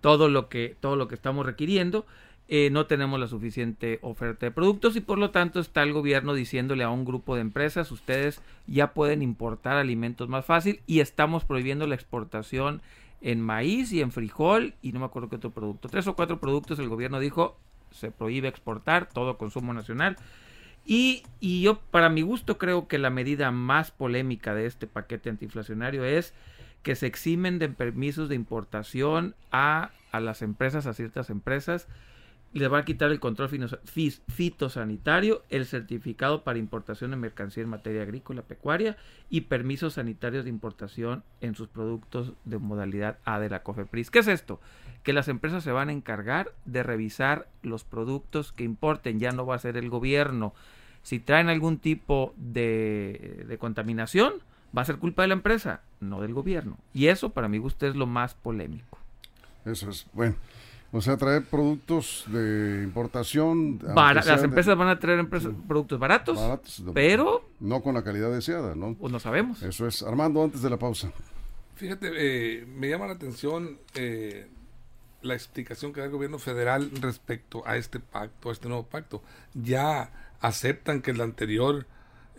todo 0.00 0.28
lo 0.28 0.48
que, 0.48 0.76
todo 0.78 0.94
lo 0.94 1.08
que 1.08 1.16
estamos 1.16 1.44
requiriendo. 1.44 2.06
Eh, 2.46 2.70
no 2.70 2.86
tenemos 2.86 3.18
la 3.18 3.26
suficiente 3.26 3.98
oferta 4.00 4.46
de 4.46 4.52
productos 4.52 4.94
y 4.94 5.00
por 5.00 5.18
lo 5.18 5.32
tanto 5.32 5.58
está 5.58 5.82
el 5.82 5.92
gobierno 5.92 6.32
diciéndole 6.32 6.84
a 6.84 6.90
un 6.90 7.04
grupo 7.04 7.34
de 7.34 7.40
empresas, 7.40 7.90
ustedes 7.90 8.40
ya 8.68 8.94
pueden 8.94 9.20
importar 9.20 9.78
alimentos 9.78 10.28
más 10.28 10.44
fácil 10.44 10.80
y 10.86 11.00
estamos 11.00 11.44
prohibiendo 11.44 11.88
la 11.88 11.96
exportación 11.96 12.82
en 13.20 13.40
maíz 13.40 13.92
y 13.92 14.00
en 14.00 14.12
frijol 14.12 14.74
y 14.82 14.92
no 14.92 15.00
me 15.00 15.06
acuerdo 15.06 15.28
qué 15.28 15.36
otro 15.36 15.50
producto. 15.50 15.88
Tres 15.88 16.06
o 16.06 16.14
cuatro 16.14 16.38
productos 16.38 16.78
el 16.78 16.88
gobierno 16.88 17.18
dijo 17.18 17.58
se 17.90 18.12
prohíbe 18.12 18.46
exportar, 18.46 19.08
todo 19.08 19.38
consumo 19.38 19.74
nacional. 19.74 20.16
Y, 20.84 21.22
y 21.40 21.62
yo, 21.62 21.78
para 21.90 22.08
mi 22.08 22.22
gusto, 22.22 22.58
creo 22.58 22.88
que 22.88 22.98
la 22.98 23.10
medida 23.10 23.50
más 23.50 23.90
polémica 23.90 24.54
de 24.54 24.66
este 24.66 24.86
paquete 24.86 25.30
antiinflacionario 25.30 26.04
es 26.04 26.34
que 26.82 26.96
se 26.96 27.06
eximen 27.06 27.58
de 27.58 27.68
permisos 27.68 28.28
de 28.28 28.34
importación 28.34 29.34
a, 29.52 29.90
a 30.12 30.20
las 30.20 30.42
empresas, 30.42 30.86
a 30.86 30.94
ciertas 30.94 31.30
empresas, 31.30 31.86
le 32.52 32.66
va 32.66 32.78
a 32.78 32.84
quitar 32.84 33.12
el 33.12 33.20
control 33.20 33.48
fitosanitario, 34.26 35.44
el 35.50 35.66
certificado 35.66 36.42
para 36.42 36.58
importación 36.58 37.12
de 37.12 37.16
mercancía 37.16 37.62
en 37.62 37.68
materia 37.68 38.02
agrícola, 38.02 38.42
pecuaria 38.42 38.96
y 39.28 39.42
permisos 39.42 39.94
sanitarios 39.94 40.44
de 40.44 40.50
importación 40.50 41.22
en 41.40 41.54
sus 41.54 41.68
productos 41.68 42.32
de 42.44 42.58
modalidad 42.58 43.18
A 43.24 43.38
de 43.38 43.50
la 43.50 43.62
COFEPRIS. 43.62 44.10
¿Qué 44.10 44.18
es 44.18 44.28
esto? 44.28 44.60
Que 45.04 45.12
las 45.12 45.28
empresas 45.28 45.62
se 45.62 45.70
van 45.70 45.90
a 45.90 45.92
encargar 45.92 46.52
de 46.64 46.82
revisar 46.82 47.46
los 47.62 47.84
productos 47.84 48.52
que 48.52 48.64
importen, 48.64 49.20
ya 49.20 49.30
no 49.30 49.46
va 49.46 49.54
a 49.54 49.60
ser 49.60 49.76
el 49.76 49.88
gobierno. 49.88 50.52
Si 51.02 51.20
traen 51.20 51.48
algún 51.48 51.78
tipo 51.78 52.34
de, 52.36 53.44
de 53.46 53.58
contaminación, 53.58 54.34
va 54.76 54.82
a 54.82 54.86
ser 54.86 54.98
culpa 54.98 55.22
de 55.22 55.28
la 55.28 55.34
empresa, 55.34 55.82
no 56.00 56.20
del 56.20 56.34
gobierno. 56.34 56.78
Y 56.92 57.06
eso 57.06 57.30
para 57.30 57.48
mi 57.48 57.58
gusto 57.58 57.86
es 57.86 57.94
lo 57.94 58.06
más 58.06 58.34
polémico. 58.34 58.98
Eso 59.64 59.88
es, 59.90 60.06
bueno. 60.12 60.34
O 60.92 61.00
sea, 61.00 61.16
traer 61.16 61.44
productos 61.44 62.24
de 62.26 62.82
importación. 62.82 63.78
las 63.94 64.42
empresas 64.42 64.76
van 64.76 64.88
a 64.88 64.98
traer 64.98 65.28
productos 65.28 65.98
baratos, 66.00 66.38
pero... 66.92 67.48
No 67.60 67.80
con 67.80 67.94
la 67.94 68.02
calidad 68.02 68.30
deseada, 68.32 68.74
¿no? 68.74 68.94
Pues 68.94 69.12
no 69.12 69.20
sabemos. 69.20 69.62
Eso 69.62 69.86
es. 69.86 70.02
Armando, 70.02 70.42
antes 70.42 70.62
de 70.62 70.70
la 70.70 70.78
pausa. 70.78 71.12
Fíjate, 71.76 72.10
eh, 72.12 72.66
me 72.66 72.88
llama 72.88 73.06
la 73.06 73.12
atención 73.12 73.78
eh, 73.94 74.48
la 75.22 75.34
explicación 75.34 75.92
que 75.92 76.00
da 76.00 76.06
el 76.06 76.12
gobierno 76.12 76.38
federal 76.38 76.90
respecto 77.00 77.62
a 77.66 77.76
este 77.76 78.00
pacto, 78.00 78.48
a 78.48 78.52
este 78.52 78.66
nuevo 78.66 78.84
pacto. 78.84 79.22
Ya 79.54 80.10
aceptan 80.40 81.02
que 81.02 81.12
el 81.12 81.20
anterior... 81.20 81.86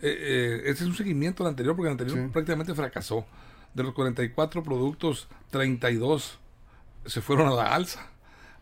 Eh, 0.02 0.62
ese 0.64 0.84
es 0.84 0.90
un 0.90 0.94
seguimiento 0.94 1.42
del 1.42 1.52
anterior, 1.52 1.74
porque 1.74 1.88
el 1.88 1.98
anterior 1.98 2.30
prácticamente 2.30 2.74
fracasó. 2.74 3.24
De 3.72 3.82
los 3.82 3.94
44 3.94 4.62
productos, 4.62 5.28
32 5.50 6.38
se 7.06 7.20
fueron 7.22 7.48
a 7.48 7.52
la 7.52 7.74
alza. 7.74 8.11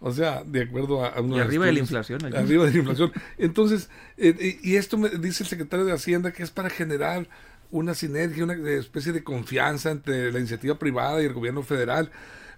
O 0.01 0.13
sea, 0.13 0.43
de 0.45 0.63
acuerdo 0.63 1.05
a, 1.05 1.15
Y 1.21 1.39
arriba 1.39 1.67
de 1.67 1.73
la 1.73 1.79
inflación. 1.81 2.25
Arriba 2.35 2.65
de 2.65 2.73
la 2.73 2.79
inflación. 2.79 3.13
Entonces, 3.37 3.91
eh, 4.17 4.59
y 4.63 4.77
esto 4.77 4.97
me 4.97 5.11
dice 5.11 5.43
el 5.43 5.49
secretario 5.49 5.85
de 5.85 5.93
Hacienda 5.93 6.33
que 6.33 6.43
es 6.43 6.51
para 6.51 6.71
generar 6.71 7.29
una 7.71 7.95
sinergia, 7.95 8.45
una 8.45 8.55
especie 8.71 9.13
de 9.13 9.23
confianza 9.23 9.91
entre 9.91 10.33
la 10.33 10.39
iniciativa 10.39 10.79
privada 10.79 11.23
y 11.23 11.27
el 11.27 11.35
gobierno 11.35 11.63
federal. 11.63 12.11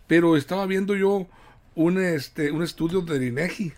Pero 0.06 0.36
estaba 0.36 0.66
viendo 0.66 0.94
yo 0.94 1.26
un, 1.74 2.00
este, 2.00 2.52
un 2.52 2.62
estudio 2.62 3.00
del 3.00 3.24
INEGI 3.24 3.72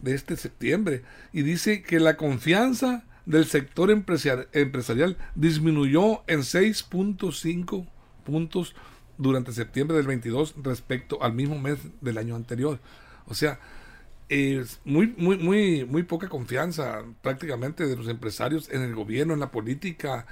de 0.00 0.14
este 0.14 0.36
septiembre 0.36 1.02
y 1.32 1.42
dice 1.42 1.82
que 1.82 1.98
la 2.00 2.16
confianza 2.16 3.04
del 3.26 3.46
sector 3.46 3.90
empresarial 3.90 5.16
disminuyó 5.34 6.22
en 6.26 6.40
6.5 6.40 7.86
puntos 8.24 8.74
durante 9.18 9.52
septiembre 9.52 9.96
del 9.96 10.06
22 10.06 10.54
respecto 10.62 11.22
al 11.22 11.32
mismo 11.32 11.58
mes 11.58 11.78
del 12.00 12.18
año 12.18 12.36
anterior. 12.36 12.78
O 13.26 13.34
sea, 13.34 13.58
es 14.28 14.80
muy, 14.84 15.14
muy, 15.16 15.36
muy, 15.38 15.84
muy 15.84 16.02
poca 16.04 16.28
confianza 16.28 17.02
prácticamente 17.20 17.86
de 17.86 17.96
los 17.96 18.08
empresarios 18.08 18.68
en 18.70 18.82
el 18.82 18.94
gobierno, 18.94 19.34
en 19.34 19.40
la 19.40 19.50
política 19.50 20.26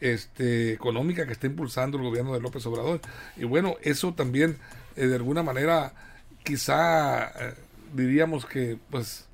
este, 0.00 0.72
económica 0.72 1.26
que 1.26 1.32
está 1.32 1.46
impulsando 1.46 1.96
el 1.96 2.04
gobierno 2.04 2.34
de 2.34 2.40
López 2.40 2.66
Obrador. 2.66 3.00
Y 3.36 3.44
bueno, 3.44 3.76
eso 3.82 4.12
también 4.14 4.58
eh, 4.96 5.06
de 5.06 5.16
alguna 5.16 5.42
manera 5.42 5.94
quizá 6.42 7.28
eh, 7.28 7.54
diríamos 7.94 8.46
que 8.46 8.78
pues 8.90 9.26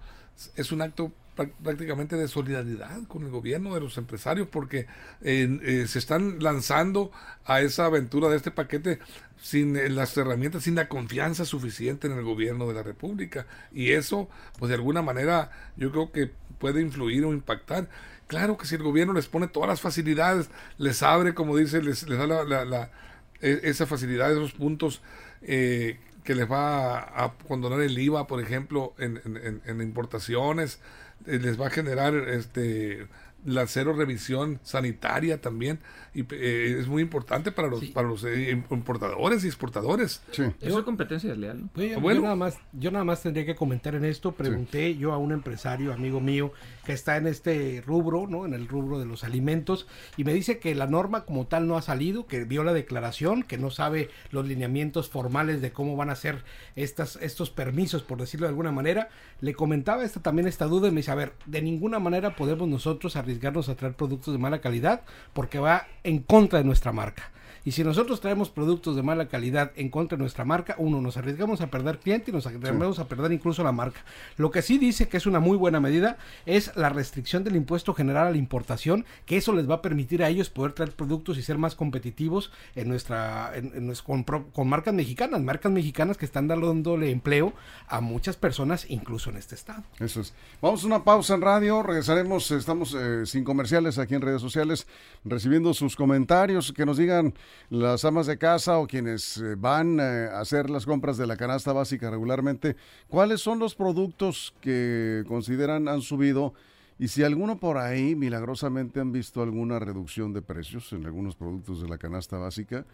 es 0.56 0.72
un 0.72 0.82
acto 0.82 1.12
prácticamente 1.34 2.16
de 2.16 2.28
solidaridad 2.28 3.02
con 3.08 3.22
el 3.22 3.30
gobierno 3.30 3.74
de 3.74 3.80
los 3.80 3.96
empresarios 3.96 4.48
porque 4.48 4.86
eh, 5.22 5.84
se 5.88 5.98
están 5.98 6.38
lanzando 6.40 7.10
a 7.44 7.60
esa 7.60 7.86
aventura 7.86 8.28
de 8.28 8.36
este 8.36 8.50
paquete 8.50 8.98
sin 9.40 9.76
eh, 9.76 9.88
las 9.88 10.16
herramientas, 10.16 10.64
sin 10.64 10.74
la 10.74 10.88
confianza 10.88 11.44
suficiente 11.44 12.06
en 12.06 12.14
el 12.14 12.22
gobierno 12.22 12.68
de 12.68 12.74
la 12.74 12.82
República. 12.82 13.46
Y 13.72 13.92
eso 13.92 14.28
pues 14.58 14.68
de 14.68 14.74
alguna 14.76 15.02
manera 15.02 15.50
yo 15.76 15.90
creo 15.90 16.12
que 16.12 16.30
puede 16.58 16.80
influir 16.80 17.24
o 17.24 17.32
impactar. 17.32 17.88
Claro 18.28 18.56
que 18.56 18.66
si 18.66 18.76
el 18.76 18.82
gobierno 18.82 19.12
les 19.12 19.26
pone 19.26 19.48
todas 19.48 19.68
las 19.68 19.80
facilidades, 19.80 20.48
les 20.78 21.02
abre, 21.02 21.34
como 21.34 21.56
dice, 21.56 21.82
les, 21.82 22.06
da 22.06 22.26
la, 22.26 22.90
e- 23.40 23.60
esa 23.64 23.84
facilidad, 23.86 24.30
esos 24.30 24.52
puntos 24.52 25.02
eh, 25.42 25.98
que 26.24 26.34
les 26.34 26.50
va 26.50 26.98
a, 26.98 27.34
condonar 27.48 27.80
el 27.80 27.98
IVA, 27.98 28.26
por 28.26 28.40
ejemplo, 28.40 28.94
en, 28.98 29.82
importaciones, 29.82 30.76
eh, 30.76 30.78
les 31.26 31.56
va 31.56 31.66
a 31.66 31.70
generar 31.70 32.14
este 32.28 33.06
la 33.44 33.66
cero 33.66 33.92
revisión 33.92 34.60
sanitaria 34.62 35.40
también 35.40 35.80
y 36.14 36.20
eh, 36.32 36.76
es 36.78 36.88
muy 36.88 37.02
importante 37.02 37.50
para 37.52 37.68
los 37.68 37.84
para 37.86 38.06
los 38.06 38.24
eh, 38.24 38.62
importadores 38.70 39.44
y 39.44 39.48
exportadores 39.48 40.22
Sí. 40.30 40.44
Eso 40.60 40.78
es 40.78 40.84
competencia 40.84 41.30
desleal. 41.30 41.70
Pues, 41.72 42.00
Bueno. 42.00 42.20
yo 42.20 42.22
nada 42.22 42.36
más, 42.36 42.58
yo 42.72 42.90
nada 42.90 43.04
más 43.04 43.22
tendría 43.22 43.44
que 43.46 43.54
comentar 43.54 43.94
en 43.94 44.04
esto. 44.04 44.32
Pregunté 44.32 44.96
yo 44.96 45.12
a 45.12 45.18
un 45.18 45.32
empresario, 45.32 45.92
amigo 45.92 46.20
mío, 46.20 46.52
que 46.84 46.92
está 46.92 47.16
en 47.16 47.26
este 47.26 47.82
rubro, 47.86 48.26
¿no? 48.26 48.46
En 48.46 48.54
el 48.54 48.68
rubro 48.68 48.98
de 48.98 49.06
los 49.06 49.24
alimentos, 49.24 49.86
y 50.16 50.24
me 50.24 50.32
dice 50.34 50.58
que 50.58 50.74
la 50.74 50.86
norma 50.86 51.24
como 51.24 51.46
tal 51.46 51.66
no 51.66 51.76
ha 51.76 51.82
salido, 51.82 52.26
que 52.26 52.44
vio 52.44 52.64
la 52.64 52.72
declaración, 52.72 53.42
que 53.42 53.58
no 53.58 53.70
sabe 53.70 54.10
los 54.30 54.46
lineamientos 54.46 55.08
formales 55.08 55.60
de 55.60 55.72
cómo 55.72 55.96
van 55.96 56.10
a 56.10 56.16
ser 56.16 56.44
estas, 56.76 57.16
estos 57.16 57.50
permisos, 57.50 58.02
por 58.02 58.18
decirlo 58.18 58.46
de 58.46 58.50
alguna 58.50 58.72
manera. 58.72 59.08
Le 59.40 59.54
comentaba 59.54 60.04
esta 60.04 60.20
también 60.20 60.48
esta 60.48 60.66
duda 60.66 60.88
y 60.88 60.90
me 60.92 60.98
dice, 60.98 61.10
a 61.10 61.16
ver, 61.16 61.34
de 61.46 61.62
ninguna 61.62 61.98
manera 61.98 62.36
podemos 62.36 62.68
nosotros 62.68 63.16
arriesgarnos 63.32 63.68
a 63.68 63.74
traer 63.74 63.94
productos 63.94 64.32
de 64.32 64.38
mala 64.38 64.60
calidad 64.60 65.02
porque 65.32 65.58
va 65.58 65.86
en 66.04 66.18
contra 66.20 66.58
de 66.58 66.64
nuestra 66.64 66.92
marca. 66.92 67.30
Y 67.64 67.72
si 67.72 67.84
nosotros 67.84 68.20
traemos 68.20 68.50
productos 68.50 68.96
de 68.96 69.02
mala 69.02 69.28
calidad 69.28 69.72
en 69.76 69.88
contra 69.88 70.16
de 70.16 70.22
nuestra 70.22 70.44
marca, 70.44 70.74
uno, 70.78 71.00
nos 71.00 71.16
arriesgamos 71.16 71.60
a 71.60 71.68
perder 71.68 71.98
cliente 71.98 72.30
y 72.30 72.34
nos 72.34 72.46
arriesgamos 72.46 72.98
a 72.98 73.06
perder 73.06 73.32
incluso 73.32 73.62
la 73.62 73.72
marca. 73.72 74.00
Lo 74.36 74.50
que 74.50 74.62
sí 74.62 74.78
dice 74.78 75.08
que 75.08 75.16
es 75.16 75.26
una 75.26 75.40
muy 75.40 75.56
buena 75.56 75.80
medida 75.80 76.18
es 76.46 76.74
la 76.76 76.88
restricción 76.88 77.44
del 77.44 77.56
impuesto 77.56 77.94
general 77.94 78.26
a 78.26 78.30
la 78.30 78.36
importación, 78.36 79.04
que 79.26 79.36
eso 79.36 79.52
les 79.52 79.70
va 79.70 79.76
a 79.76 79.82
permitir 79.82 80.22
a 80.22 80.28
ellos 80.28 80.50
poder 80.50 80.72
traer 80.72 80.92
productos 80.92 81.38
y 81.38 81.42
ser 81.42 81.58
más 81.58 81.74
competitivos 81.74 82.50
en 82.74 82.88
nuestra, 82.88 83.52
en, 83.54 83.72
en 83.74 83.94
con, 84.04 84.24
con 84.24 84.68
marcas 84.68 84.94
mexicanas, 84.94 85.40
marcas 85.40 85.70
mexicanas 85.70 86.16
que 86.16 86.24
están 86.24 86.48
dándole 86.48 87.10
empleo 87.10 87.52
a 87.86 88.00
muchas 88.00 88.36
personas, 88.36 88.86
incluso 88.88 89.30
en 89.30 89.36
este 89.36 89.54
estado. 89.54 89.82
Eso 90.00 90.20
es. 90.20 90.34
Vamos 90.60 90.82
a 90.82 90.86
una 90.86 91.04
pausa 91.04 91.34
en 91.34 91.42
radio, 91.42 91.82
regresaremos, 91.82 92.50
estamos 92.50 92.96
eh, 92.98 93.26
sin 93.26 93.44
comerciales 93.44 93.98
aquí 93.98 94.14
en 94.14 94.22
redes 94.22 94.40
sociales, 94.40 94.86
recibiendo 95.24 95.74
sus 95.74 95.96
comentarios, 95.96 96.72
que 96.72 96.86
nos 96.86 96.96
digan 96.96 97.34
las 97.70 98.04
amas 98.04 98.26
de 98.26 98.38
casa 98.38 98.78
o 98.78 98.86
quienes 98.86 99.38
eh, 99.38 99.54
van 99.56 99.98
eh, 100.00 100.28
a 100.32 100.40
hacer 100.40 100.70
las 100.70 100.86
compras 100.86 101.16
de 101.16 101.26
la 101.26 101.36
canasta 101.36 101.72
básica 101.72 102.10
regularmente, 102.10 102.76
cuáles 103.08 103.40
son 103.40 103.58
los 103.58 103.74
productos 103.74 104.54
que 104.60 105.24
consideran 105.26 105.88
han 105.88 106.02
subido 106.02 106.54
y 106.98 107.08
si 107.08 107.24
alguno 107.24 107.58
por 107.58 107.78
ahí 107.78 108.14
milagrosamente 108.14 109.00
han 109.00 109.10
visto 109.10 109.42
alguna 109.42 109.78
reducción 109.78 110.32
de 110.32 110.42
precios 110.42 110.92
en 110.92 111.04
algunos 111.04 111.34
productos 111.34 111.82
de 111.82 111.88
la 111.88 111.98
canasta 111.98 112.38
básica. 112.38 112.84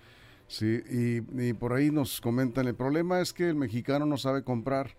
Y 0.61 1.53
por 1.53 1.75
ahí 1.75 1.91
nos 1.91 2.23
comentan, 2.23 2.69
el 2.69 2.75
problema 2.75 3.21
es 3.21 3.35
que 3.35 3.51
el 3.51 3.57
mexicano 3.57 4.07
no 4.07 4.17
sabe 4.17 4.43
comprar. 4.43 4.95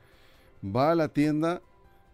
Va 0.64 0.92
a 0.92 0.96
la 0.96 1.08
tienda 1.08 1.62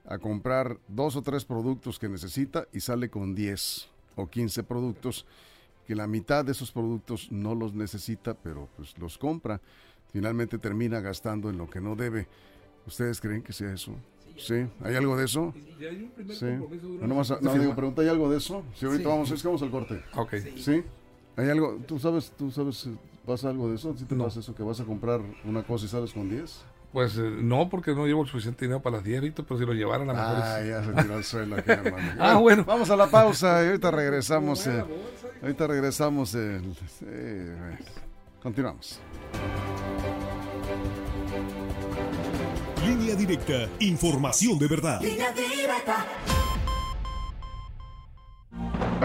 a 0.06 0.20
comprar 0.20 0.78
dos 0.88 1.16
o 1.16 1.22
tres 1.22 1.44
productos 1.44 2.00
que 2.00 2.08
necesita 2.08 2.68
y 2.72 2.80
sale 2.80 3.10
con 3.10 3.36
10 3.36 3.90
o 4.16 4.28
15 4.28 4.64
productos 4.64 5.26
que 5.86 5.96
la 5.96 6.08
mitad 6.08 6.44
de 6.46 6.52
esos 6.52 6.72
productos 6.72 7.32
no 7.32 7.56
los 7.56 7.74
necesita, 7.74 8.34
pero 8.34 8.68
pues 8.76 8.98
los 8.98 9.18
compra. 9.18 9.62
Finalmente 10.12 10.58
termina 10.58 11.00
gastando 11.02 11.50
en 11.50 11.58
lo 11.58 11.70
que 11.70 11.82
no 11.82 11.96
debe. 11.96 12.28
¿Ustedes 12.88 13.20
creen 13.20 13.42
que 13.42 13.54
sea 13.54 13.74
eso? 13.74 13.94
Sí, 14.38 14.66
¿hay 14.82 14.96
algo 14.96 15.16
de 15.16 15.26
eso? 15.26 15.54
Sí. 16.32 16.46
No, 16.46 17.08
nomás- 17.08 17.40
no, 17.42 17.54
digo, 17.54 17.76
pregunta, 17.76 18.02
¿hay 18.02 18.10
algo 18.10 18.30
de 18.30 18.38
eso? 18.38 18.64
Sí, 18.76 18.86
ahorita 18.86 19.08
vamos, 19.10 19.32
es 19.32 19.42
que 19.42 19.48
vamos 19.48 19.62
al 19.62 19.72
corte. 19.72 20.04
Ok. 20.16 20.34
¿Sí? 20.58 20.84
¿Hay 21.38 21.50
algo? 21.50 21.78
¿Tú 21.88 22.00
sabes, 22.00 22.32
tú 22.38 22.52
sabes, 22.52 22.78
si 22.78 22.98
pasa 23.26 23.50
algo 23.50 23.70
de 23.70 23.76
eso? 23.76 23.96
¿Sí 23.98 24.06
te 24.06 24.16
No. 24.16 24.26
pasa 24.26 24.40
eso 24.42 24.54
que 24.56 24.64
vas 24.64 24.80
a 24.80 24.86
comprar 24.86 25.22
una 25.46 25.64
cosa 25.66 25.86
y 25.86 25.88
sales 25.88 26.12
con 26.14 26.30
10? 26.30 26.64
Pues 26.96 27.18
eh, 27.18 27.30
no, 27.42 27.68
porque 27.68 27.92
no 27.94 28.06
llevo 28.08 28.22
el 28.24 28.30
suficiente 28.30 28.64
dinero 28.64 28.82
para 28.82 28.96
las 28.96 29.04
10, 29.06 29.22
Víctor, 29.22 29.44
pero 29.46 29.60
si 29.60 29.66
lo 29.66 29.74
llevaran 29.74 30.10
a 30.10 30.14
lo 30.14 30.18
mejor 30.20 30.36
Ah, 30.42 30.62
es- 30.62 30.68
ya 30.70 30.82
se 30.82 30.94
tiró 31.04 31.16
al 31.16 31.24
suelo 31.26 31.56
aquí, 31.58 31.70
hermano. 31.70 32.08
Ah, 32.20 32.36
bueno. 32.38 32.64
Vamos 32.64 32.90
a 32.90 32.96
la 32.96 33.08
pausa 33.08 33.62
y 33.64 33.68
ahorita 33.68 33.92
regresamos. 33.92 34.66
eh, 34.66 34.82
ahorita 35.42 35.68
regresamos. 35.68 36.34
eh, 36.36 36.62
sí, 36.98 37.06
bueno. 37.06 37.78
Continuamos. 38.42 39.02
Línea 42.88 43.16
directa, 43.16 43.68
información 43.80 44.58
de 44.58 44.68
verdad. 44.70 45.02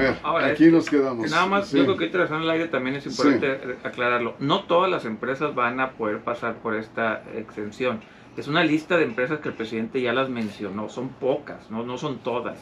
A 0.01 0.11
ver, 0.13 0.17
Ahora, 0.23 0.47
aquí 0.47 0.65
es- 0.67 0.73
nos 0.73 0.89
quedamos. 0.89 1.31
Nada 1.31 1.47
más, 1.47 1.69
Sí. 1.69 1.79
yo 1.79 1.85
creo 1.85 1.97
que 1.97 2.07
en 2.07 2.43
el 2.43 2.51
aire 2.51 2.69
también 2.69 2.97
es 2.97 3.07
importante 3.07 3.53
eh, 3.53 3.77
aclararlo. 3.85 4.35
No 4.39 4.65
todas 4.65 4.91
las 4.91 5.05
empresas 5.05 5.55
van 5.55 5.81
a 5.81 5.93
poder 5.93 6.21
pasar 6.21 6.55
por 6.57 6.75
esta 6.75 7.23
exención. 7.37 8.01
Es 8.37 8.49
una 8.49 8.65
lista 8.65 8.97
de 8.97 9.05
empresas 9.05 9.41
que 9.41 9.49
el 9.49 9.55
presidente 9.55 10.01
ya 10.01 10.13
las 10.13 10.29
mencionó. 10.31 10.89
Son 10.89 11.09
pocas, 11.11 11.71
no, 11.71 11.85
no 11.85 11.99
son 11.99 12.19
todas. 12.19 12.59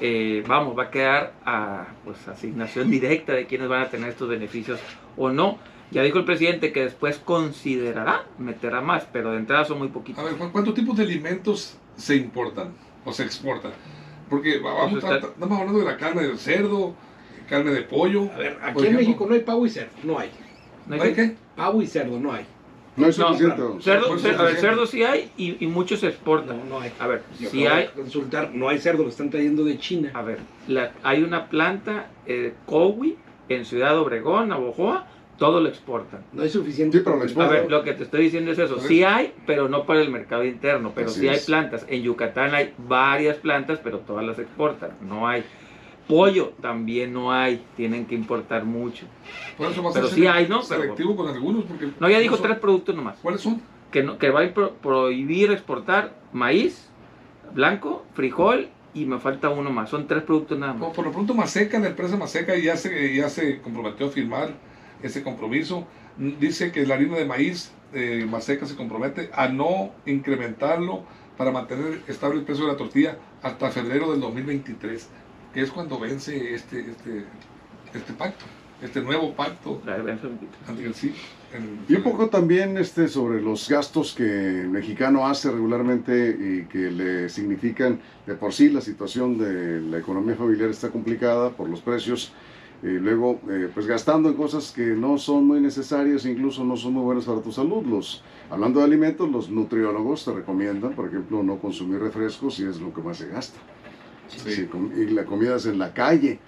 Eh, 0.00 0.42
vamos, 0.48 0.76
va 0.76 0.84
a 0.84 0.90
quedar 0.90 1.34
a 1.44 1.86
pues, 2.04 2.26
asignación 2.26 2.90
directa 2.90 3.32
de 3.34 3.46
quienes 3.46 3.68
van 3.68 3.82
a 3.82 3.88
tener 3.88 4.08
estos 4.08 4.28
beneficios 4.28 4.80
o 5.16 5.30
no. 5.30 5.58
Ya 5.90 6.02
dijo 6.02 6.18
el 6.18 6.24
presidente 6.24 6.72
que 6.72 6.84
después 6.84 7.18
considerará, 7.18 8.24
meterá 8.38 8.80
más, 8.80 9.06
pero 9.12 9.32
de 9.32 9.36
entrada 9.36 9.64
son 9.66 9.78
muy 9.78 9.88
poquitos. 9.88 10.24
A 10.24 10.26
ver, 10.26 10.36
¿cu- 10.36 10.50
¿cuántos 10.50 10.74
tipos 10.74 10.96
de 10.96 11.04
alimentos 11.04 11.76
se 11.96 12.16
importan 12.16 12.72
o 13.04 13.12
se 13.12 13.24
exportan? 13.24 13.72
Porque 14.32 14.58
vamos, 14.60 14.92
Pues 14.92 15.04
está- 15.04 15.20
ta- 15.20 15.26
estamos 15.26 15.58
hablando 15.60 15.78
de 15.80 15.84
la 15.84 15.96
carne 15.98 16.22
del 16.22 16.38
cerdo, 16.38 16.94
carne 17.50 17.70
de 17.72 17.82
pollo. 17.82 18.30
A 18.32 18.38
ver, 18.38 18.56
aquí 18.62 18.78
en 18.78 18.84
ejemplo. 18.84 18.98
México 19.00 19.26
no 19.28 19.34
hay 19.34 19.40
pavo 19.40 19.66
y 19.66 19.68
cerdo, 19.68 19.90
no 20.04 20.18
hay. 20.18 20.30
¿No 20.86 20.94
hay 20.94 20.98
¿No 21.00 21.04
hay 21.04 21.12
qué? 21.12 21.36
Pavo 21.54 21.82
y 21.82 21.86
cerdo 21.86 22.18
no 22.18 22.32
hay. 22.32 22.46
No 22.96 23.06
es 23.08 23.16
suficiente. 23.16 23.56
Cerdo, 23.82 24.08
Pues 24.08 24.24
cer- 24.24 24.38
a 24.38 24.42
ver, 24.44 24.56
cerdo 24.56 24.86
sí 24.86 25.02
hay 25.02 25.30
y, 25.36 25.62
y 25.62 25.66
muchos 25.68 26.00
se 26.00 26.06
exportan. 26.08 26.60
No, 26.60 26.64
no 26.64 26.80
hay. 26.80 26.92
A 26.98 27.06
ver, 27.06 27.22
Yo 27.38 27.50
si 27.50 27.66
hay, 27.66 27.88
consultar, 27.88 28.50
no 28.54 28.70
hay 28.70 28.78
cerdo, 28.78 29.02
lo 29.02 29.10
están 29.10 29.28
trayendo 29.28 29.64
de 29.64 29.78
China. 29.78 30.10
A 30.14 30.22
ver, 30.22 30.38
la- 30.66 30.92
hay 31.02 31.22
una 31.22 31.50
planta, 31.50 32.06
eh, 32.24 32.54
Cowi, 32.64 33.18
en 33.50 33.66
Ciudad 33.66 33.98
Obregón, 33.98 34.48
Navojoa, 34.48 35.06
todo 35.42 35.60
lo 35.60 35.68
exportan. 35.68 36.20
No 36.32 36.42
hay 36.42 36.48
suficiente. 36.48 36.98
Sí, 36.98 37.02
pero 37.04 37.16
lo 37.16 37.22
A 37.22 37.24
exportan. 37.24 37.52
ver, 37.52 37.68
lo 37.70 37.82
que 37.82 37.94
te 37.94 38.04
estoy 38.04 38.22
diciendo 38.24 38.52
es 38.52 38.58
eso. 38.60 38.78
Sí 38.78 39.02
hay, 39.02 39.32
pero 39.44 39.68
no 39.68 39.84
para 39.86 40.00
el 40.00 40.08
mercado 40.10 40.44
interno. 40.44 40.92
Pero 40.94 41.08
Así 41.08 41.20
sí 41.20 41.28
hay 41.28 41.34
es. 41.36 41.46
plantas. 41.46 41.84
En 41.88 42.02
Yucatán 42.02 42.54
hay 42.54 42.72
varias 42.78 43.38
plantas, 43.38 43.80
pero 43.82 43.98
todas 43.98 44.24
las 44.24 44.38
exportan. 44.38 44.90
No 45.00 45.26
hay. 45.26 45.42
Pollo 46.06 46.52
también 46.60 47.12
no 47.12 47.32
hay. 47.32 47.60
Tienen 47.76 48.06
que 48.06 48.14
importar 48.14 48.64
mucho. 48.64 49.06
Por 49.56 49.68
eso 49.70 49.82
va 49.82 49.90
a 49.90 49.92
Pero 49.94 50.06
ser 50.06 50.14
sí 50.14 50.26
hay, 50.28 50.46
¿no? 50.46 50.62
selectivo 50.62 51.16
con 51.16 51.26
algunos. 51.28 51.64
Porque 51.64 51.88
No, 51.98 52.08
ya 52.08 52.18
dijo 52.20 52.36
son- 52.36 52.46
tres 52.46 52.58
productos 52.58 52.94
nomás. 52.94 53.18
¿Cuáles 53.20 53.40
son? 53.40 53.60
Que, 53.90 54.02
no, 54.04 54.18
que 54.18 54.30
va 54.30 54.42
a 54.44 54.54
pro- 54.54 54.74
prohibir 54.74 55.50
exportar 55.50 56.12
maíz 56.32 56.88
blanco, 57.52 58.04
frijol 58.14 58.68
y 58.94 59.04
me 59.06 59.18
falta 59.18 59.48
uno 59.50 59.70
más. 59.70 59.90
Son 59.90 60.06
tres 60.06 60.22
productos 60.22 60.58
nada 60.58 60.72
más. 60.74 60.82
Por, 60.86 60.92
por 60.94 61.04
lo 61.06 61.12
pronto 61.12 61.34
Maseca, 61.34 61.78
la 61.78 61.88
empresa 61.88 62.16
Maseca 62.16 62.56
ya 62.56 62.76
se, 62.76 63.14
ya 63.14 63.28
se 63.28 63.60
comprometió 63.60 64.06
a 64.06 64.10
firmar 64.10 64.50
ese 65.02 65.22
compromiso. 65.22 65.86
Dice 66.16 66.72
que 66.72 66.86
la 66.86 66.94
harina 66.94 67.16
de 67.16 67.24
maíz 67.24 67.72
eh, 67.94 68.26
Maseca 68.28 68.66
se 68.66 68.76
compromete 68.76 69.30
a 69.34 69.48
no 69.48 69.92
incrementarlo 70.06 71.04
para 71.36 71.50
mantener 71.50 72.00
estable 72.08 72.38
el 72.40 72.44
precio 72.44 72.66
de 72.66 72.72
la 72.72 72.76
tortilla 72.78 73.18
hasta 73.42 73.70
febrero 73.70 74.12
del 74.12 74.20
2023, 74.20 75.08
que 75.54 75.60
es 75.62 75.70
cuando 75.70 75.98
vence 75.98 76.54
este, 76.54 76.80
este, 76.80 77.24
este 77.94 78.12
pacto, 78.12 78.44
este 78.82 79.00
nuevo 79.00 79.32
pacto 79.34 79.80
sí, 80.94 81.14
en- 81.54 81.80
Y 81.88 81.94
un 81.94 82.02
poco 82.02 82.28
también 82.28 82.76
este, 82.78 83.08
sobre 83.08 83.40
los 83.40 83.68
gastos 83.68 84.14
que 84.14 84.60
el 84.60 84.68
mexicano 84.68 85.26
hace 85.26 85.50
regularmente 85.50 86.28
y 86.38 86.64
que 86.70 86.90
le 86.90 87.28
significan 87.28 88.00
de 88.26 88.34
por 88.34 88.52
sí 88.52 88.68
la 88.70 88.80
situación 88.80 89.38
de 89.38 89.80
la 89.80 89.98
economía 89.98 90.36
familiar 90.36 90.70
está 90.70 90.90
complicada 90.90 91.50
por 91.50 91.68
los 91.68 91.80
precios. 91.80 92.32
Y 92.82 92.98
luego, 92.98 93.40
eh, 93.48 93.70
pues 93.72 93.86
gastando 93.86 94.28
en 94.28 94.34
cosas 94.34 94.72
que 94.72 94.86
no 94.88 95.16
son 95.16 95.46
muy 95.46 95.60
necesarias, 95.60 96.26
incluso 96.26 96.64
no 96.64 96.76
son 96.76 96.94
muy 96.94 97.02
buenas 97.04 97.24
para 97.24 97.40
tu 97.40 97.52
salud. 97.52 97.84
Los, 97.86 98.22
hablando 98.50 98.80
de 98.80 98.86
alimentos, 98.86 99.30
los 99.30 99.50
nutriólogos 99.50 100.24
te 100.24 100.32
recomiendan, 100.32 100.92
por 100.92 101.06
ejemplo, 101.08 101.42
no 101.44 101.58
consumir 101.58 102.00
refrescos 102.00 102.54
si 102.56 102.64
es 102.64 102.80
lo 102.80 102.92
que 102.92 103.00
más 103.00 103.18
se 103.18 103.28
gasta. 103.28 103.58
Sí, 104.26 104.66
y 104.96 105.06
la 105.10 105.24
comida 105.24 105.56
es 105.56 105.66
en 105.66 105.78
la 105.78 105.94
calle. 105.94 106.38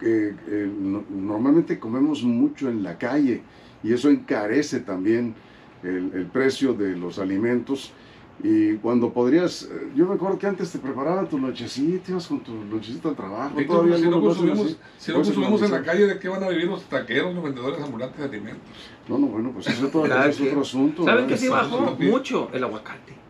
Eh, 0.00 0.34
eh, 0.48 0.70
no- 0.80 1.04
normalmente 1.10 1.78
comemos 1.78 2.22
mucho 2.22 2.68
en 2.68 2.82
la 2.82 2.96
calle 2.98 3.42
y 3.82 3.92
eso 3.92 4.08
encarece 4.08 4.80
también 4.80 5.34
el, 5.82 6.10
el 6.14 6.26
precio 6.26 6.72
de 6.72 6.96
los 6.96 7.18
alimentos. 7.18 7.92
Y 8.42 8.74
cuando 8.76 9.12
podrías, 9.12 9.62
eh, 9.62 9.88
yo 9.94 10.06
me 10.06 10.14
acuerdo 10.14 10.38
que 10.38 10.46
antes 10.46 10.70
te 10.70 10.78
preparaban 10.78 11.28
tu 11.28 11.38
nochecita, 11.38 12.10
ibas 12.10 12.26
con 12.26 12.40
tu 12.40 12.52
nochecita 12.52 13.08
al 13.08 13.16
trabajo. 13.16 13.54
Víctor, 13.56 13.76
todavía 13.76 13.98
si 13.98 14.10
no 14.10 14.20
consumimos, 14.20 14.66
así. 14.66 14.76
si 14.98 15.12
no 15.12 15.18
consumimos 15.18 15.62
en 15.62 15.70
la 15.70 15.82
calle, 15.82 16.06
¿de 16.06 16.18
qué 16.18 16.28
van 16.28 16.42
a 16.42 16.48
vivir 16.48 16.66
los 16.66 16.82
taqueros, 16.84 17.34
los 17.34 17.44
vendedores 17.44 17.80
ambulantes 17.80 18.18
de 18.18 18.24
alimentos? 18.24 18.68
No, 19.08 19.18
no, 19.18 19.28
bueno, 19.28 19.50
pues 19.52 19.68
eso 19.68 19.88
todavía 19.88 20.26
es 20.26 20.40
otro 20.40 20.60
asunto. 20.60 21.04
¿Saben 21.04 21.26
que 21.26 21.36
sí 21.36 21.48
bajó 21.48 21.96
mucho 21.98 22.50
el 22.52 22.64
aguacate? 22.64 23.23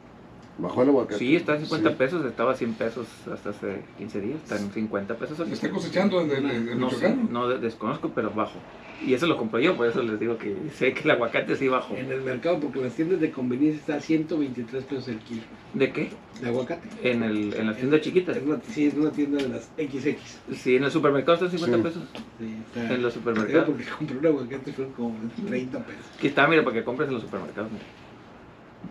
Bajó 0.56 0.82
el 0.82 0.88
aguacate. 0.90 1.18
Sí, 1.18 1.34
está 1.34 1.54
en 1.54 1.62
50 1.62 1.90
Sí. 1.90 1.96
pesos, 1.96 2.24
estaba 2.24 2.52
a 2.52 2.54
100 2.54 2.74
pesos 2.74 3.08
hasta 3.32 3.50
hace 3.50 3.82
15 3.98 4.20
días, 4.20 4.38
está 4.42 4.56
en 4.56 4.70
50 4.70 5.14
pesos. 5.16 5.40
aquí. 5.40 5.52
¿Está 5.52 5.68
cosechando 5.70 6.20
en, 6.20 6.30
en, 6.30 6.68
en 6.68 6.78
No 6.78 6.90
sé, 6.90 7.14
no 7.30 7.48
de- 7.48 7.58
desconozco, 7.58 8.12
pero 8.14 8.30
bajo. 8.30 8.58
Y 9.04 9.12
eso 9.14 9.26
lo 9.26 9.36
compro 9.36 9.58
yo, 9.58 9.76
por 9.76 9.88
eso 9.88 10.00
les 10.04 10.18
digo 10.20 10.38
que 10.38 10.54
sé 10.72 10.94
que 10.94 11.00
el 11.02 11.10
aguacate 11.10 11.56
sí 11.56 11.66
bajó. 11.66 11.96
En 11.96 12.12
el 12.12 12.20
mercado, 12.22 12.60
porque 12.60 12.80
las 12.80 12.94
tiendas 12.94 13.20
de 13.20 13.32
conveniencia 13.32 13.80
está 13.80 13.96
a 13.96 14.00
123 14.00 14.84
pesos 14.84 15.08
el 15.08 15.18
kilo 15.18 15.42
¿De 15.74 15.92
qué? 15.92 16.10
de 16.40 16.46
aguacate. 16.48 16.88
En, 17.02 17.24
el, 17.24 17.52
en 17.54 17.66
las 17.66 17.76
tiendas 17.76 18.00
chiquitas. 18.02 18.38
Una, 18.46 18.60
sí, 18.68 18.86
es 18.86 18.94
una 18.94 19.10
tienda 19.10 19.42
de 19.42 19.48
las 19.48 19.64
XX. 19.76 20.16
Sí, 20.56 20.76
en 20.76 20.84
el 20.84 20.90
supermercado 20.92 21.34
están 21.34 21.50
50 21.50 21.76
Sí. 21.76 21.82
pesos. 21.82 22.02
Sí, 22.38 22.54
está- 22.66 22.94
En 22.94 23.02
los 23.02 23.12
supermercados. 23.12 23.64
Porque 23.66 23.84
compré 23.98 24.18
un 24.18 24.26
aguacate 24.26 24.72
fueron 24.72 24.92
como 24.94 25.16
30 25.48 25.78
pesos. 25.84 26.04
Aquí 26.16 26.28
está, 26.28 26.46
mira, 26.46 26.62
para 26.62 26.74
que 26.76 26.84
compres 26.84 27.08
en 27.08 27.14
los 27.14 27.22
supermercados. 27.24 27.72
mira. 27.72 27.84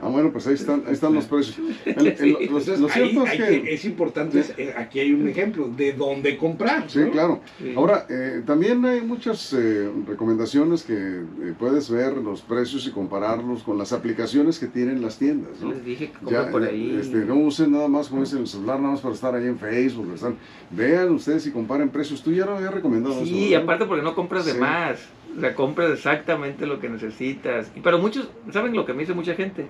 Ah, 0.02 0.08
bueno, 0.10 0.32
pues 0.32 0.46
ahí 0.48 0.56
están, 0.56 0.84
ahí 0.88 0.94
están 0.94 1.14
los 1.14 1.26
precios. 1.26 1.58
El- 1.86 2.08
el- 2.08 2.18
Sí. 2.18 2.48
lo, 2.50 2.60
cierto 2.62 2.88
ahí- 2.94 3.18
es 3.26 3.32
que... 3.32 3.62
que- 3.62 3.74
es 3.74 3.86
importante, 3.86 4.40
es- 4.40 4.54
eh, 4.58 4.74
aquí 4.78 5.00
hay 5.00 5.14
un 5.14 5.28
ejemplo 5.28 5.70
de 5.70 5.94
dónde 5.94 6.38
comprar. 6.38 6.90
Sí, 6.90 7.00
¿no? 7.00 7.12
claro. 7.12 7.42
Sí. 7.60 7.74
Ahora, 7.76 8.06
eh, 8.10 8.42
también 8.46 8.84
hay 8.86 9.02
muchas 9.02 9.54
eh, 9.54 9.90
recomendaciones 10.08 10.84
que 10.84 10.94
eh, 10.94 11.54
puedes 11.58 11.90
ver 11.90 12.18
los 12.18 12.42
precios 12.42 12.86
y 12.88 12.92
compararlos 12.92 13.64
con 13.64 13.78
las 13.78 13.94
aplicaciones 13.94 14.60
que 14.60 14.68
tienen 14.68 15.02
las 15.02 15.18
tiendas, 15.18 15.62
¿no? 15.62 15.72
Les 15.72 15.86
dije 15.86 16.08
que 16.12 16.32
Ya, 16.32 16.44
compren 16.44 16.52
por 16.52 16.64
ahí. 16.64 16.98
este, 17.00 17.18
no 17.26 17.36
usen 17.36 17.72
nada 17.72 17.88
más 17.88 18.08
como 18.10 18.22
dicen 18.22 18.40
el 18.40 18.48
celular, 18.48 18.80
nada 18.80 18.92
más 18.94 19.02
para 19.02 19.14
estar 19.16 19.36
ahí 19.36 19.46
en 19.48 19.58
Facebook. 19.60 20.12
están- 20.14 20.36
vean 20.72 21.12
ustedes 21.12 21.46
y 21.48 21.52
comparen 21.52 21.90
precios. 21.90 22.22
Tú 22.24 22.32
ya 22.32 22.46
lo 22.46 22.58
habías 22.58 22.74
recomendado 22.74 23.16
eso, 23.16 23.26
Sí, 23.26 23.50
¿verdad? 23.52 23.64
aparte 23.64 23.86
porque 23.86 24.04
no 24.04 24.16
compras 24.16 24.46
de 24.46 24.54
más. 24.56 25.00
O 25.38 25.40
sea, 25.40 25.56
compras 25.56 25.92
exactamente 25.92 26.66
lo 26.66 26.80
que 26.80 26.90
necesitas. 26.90 27.72
Y 27.75 27.80
pero 27.82 27.98
muchos, 28.00 28.30
¿saben 28.52 28.74
lo 28.75 28.86
que 28.86 28.94
me 28.94 29.00
dice 29.02 29.13
mucha 29.13 29.34
gente? 29.36 29.68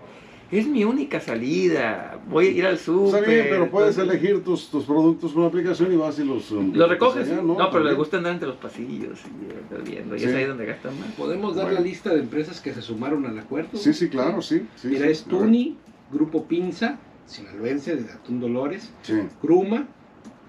Es 0.52 0.68
mi 0.68 0.84
única 0.84 1.20
salida. 1.20 2.20
Voy 2.30 2.48
a 2.48 2.52
ir 2.52 2.66
al 2.68 2.78
súper. 2.78 3.22
Está 3.24 3.30
bien, 3.32 3.46
pero 3.50 3.72
puedes 3.72 3.98
entonces- 3.98 4.22
elegir 4.22 4.44
tus, 4.44 4.70
tus 4.70 4.84
productos 4.86 5.32
con 5.34 5.42
la 5.44 5.48
aplicación 5.48 5.92
y 5.92 5.96
vas 5.96 6.20
y 6.20 6.24
los... 6.26 6.52
um, 6.52 6.74
Los 6.74 6.90
recoges. 6.90 7.28
allá, 7.28 7.42
no, 7.42 7.56
pero 7.56 7.70
También. 7.70 7.86
les 7.86 7.96
gusta 7.96 8.18
andar 8.18 8.34
entre 8.34 8.48
los 8.50 8.58
pasillos 8.58 9.20
y 9.26 9.90
viendo. 9.90 10.16
Y 10.16 10.20
Sí. 10.20 10.26
es 10.26 10.36
ahí 10.36 10.44
donde 10.46 10.66
gastan 10.66 11.00
más. 11.00 11.10
Podemos 11.14 11.56
dar 11.56 11.66
Bueno. 11.66 11.80
la 11.80 11.86
lista 11.86 12.14
de 12.14 12.20
empresas 12.20 12.60
que 12.62 12.72
se 12.74 12.82
sumaron 12.84 13.26
al 13.26 13.40
acuerdo. 13.40 13.78
Sí, 13.78 13.94
sí, 13.94 14.10
claro, 14.10 14.42
sí. 14.44 14.68
sí, 14.76 14.90
Mira, 14.90 15.06
sí. 15.06 15.12
es. 15.12 15.24
Tuni, 15.24 15.78
Grupo 16.12 16.46
Pinza, 16.46 17.00
sinaloense, 17.26 17.96
de 17.96 18.12
Atún 18.12 18.40
Dolores, 18.40 18.94
Sí. 19.02 19.22
Gruma, 19.42 19.88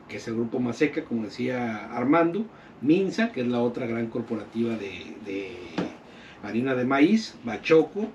que 0.08 0.16
es 0.18 0.28
el 0.28 0.34
grupo 0.34 0.58
Maseca, 0.60 1.04
como 1.04 1.22
decía 1.24 1.86
Armando, 1.96 2.44
Minza, 2.84 3.32
que 3.32 3.40
es 3.40 3.48
la 3.48 3.60
otra 3.60 3.86
gran 3.86 4.08
corporativa 4.08 4.76
de, 4.76 5.16
de 5.24 5.56
harina 6.42 6.74
de 6.74 6.84
maíz, 6.84 7.34
Bachoco, 7.42 8.08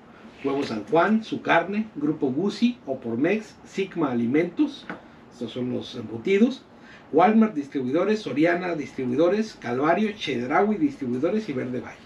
Huevo 0.44 0.64
San 0.64 0.86
Juan, 0.86 1.24
Su 1.24 1.42
Carne, 1.42 1.88
Grupo 1.96 2.32
Gucci, 2.32 2.78
Opormex, 2.86 3.56
Sigma 3.66 4.12
Alimentos, 4.12 4.86
estos 5.34 5.52
son 5.52 5.74
los 5.74 5.96
embutidos, 5.96 6.64
Walmart 7.12 7.56
Distribuidores, 7.56 8.20
Soriana 8.20 8.76
Distribuidores, 8.76 9.58
Calvario, 9.60 10.12
Chedraui 10.12 10.78
Distribuidores 10.78 11.50
y 11.50 11.54
Verde 11.54 11.82
Valle. 11.82 11.98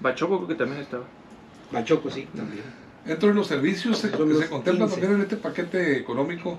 Bachoco 0.00 0.36
creo 0.38 0.48
que 0.48 0.54
también 0.54 0.80
estaba. 0.80 1.04
Bachoco 1.70 2.10
sí, 2.10 2.26
también. 2.34 2.62
Dentro 3.04 3.28
de 3.28 3.34
los 3.34 3.46
servicios 3.46 3.98
se, 3.98 4.10
los 4.10 4.38
se 4.38 4.48
contempla 4.48 4.86
15. 4.86 5.00
también 5.00 5.20
en 5.20 5.20
este 5.22 5.36
paquete 5.36 5.98
económico 5.98 6.58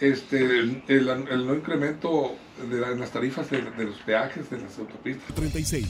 este, 0.00 0.38
el, 0.44 0.82
no 1.46 1.54
incremento 1.54 2.34
de 2.70 2.80
la- 2.80 2.90
en 2.90 3.00
las 3.00 3.10
tarifas 3.10 3.50
de, 3.50 3.62
de 3.62 3.84
los 3.84 3.96
peajes 3.98 4.48
de 4.50 4.58
las 4.58 4.78
autopistas. 4.78 5.34
36. 5.34 5.86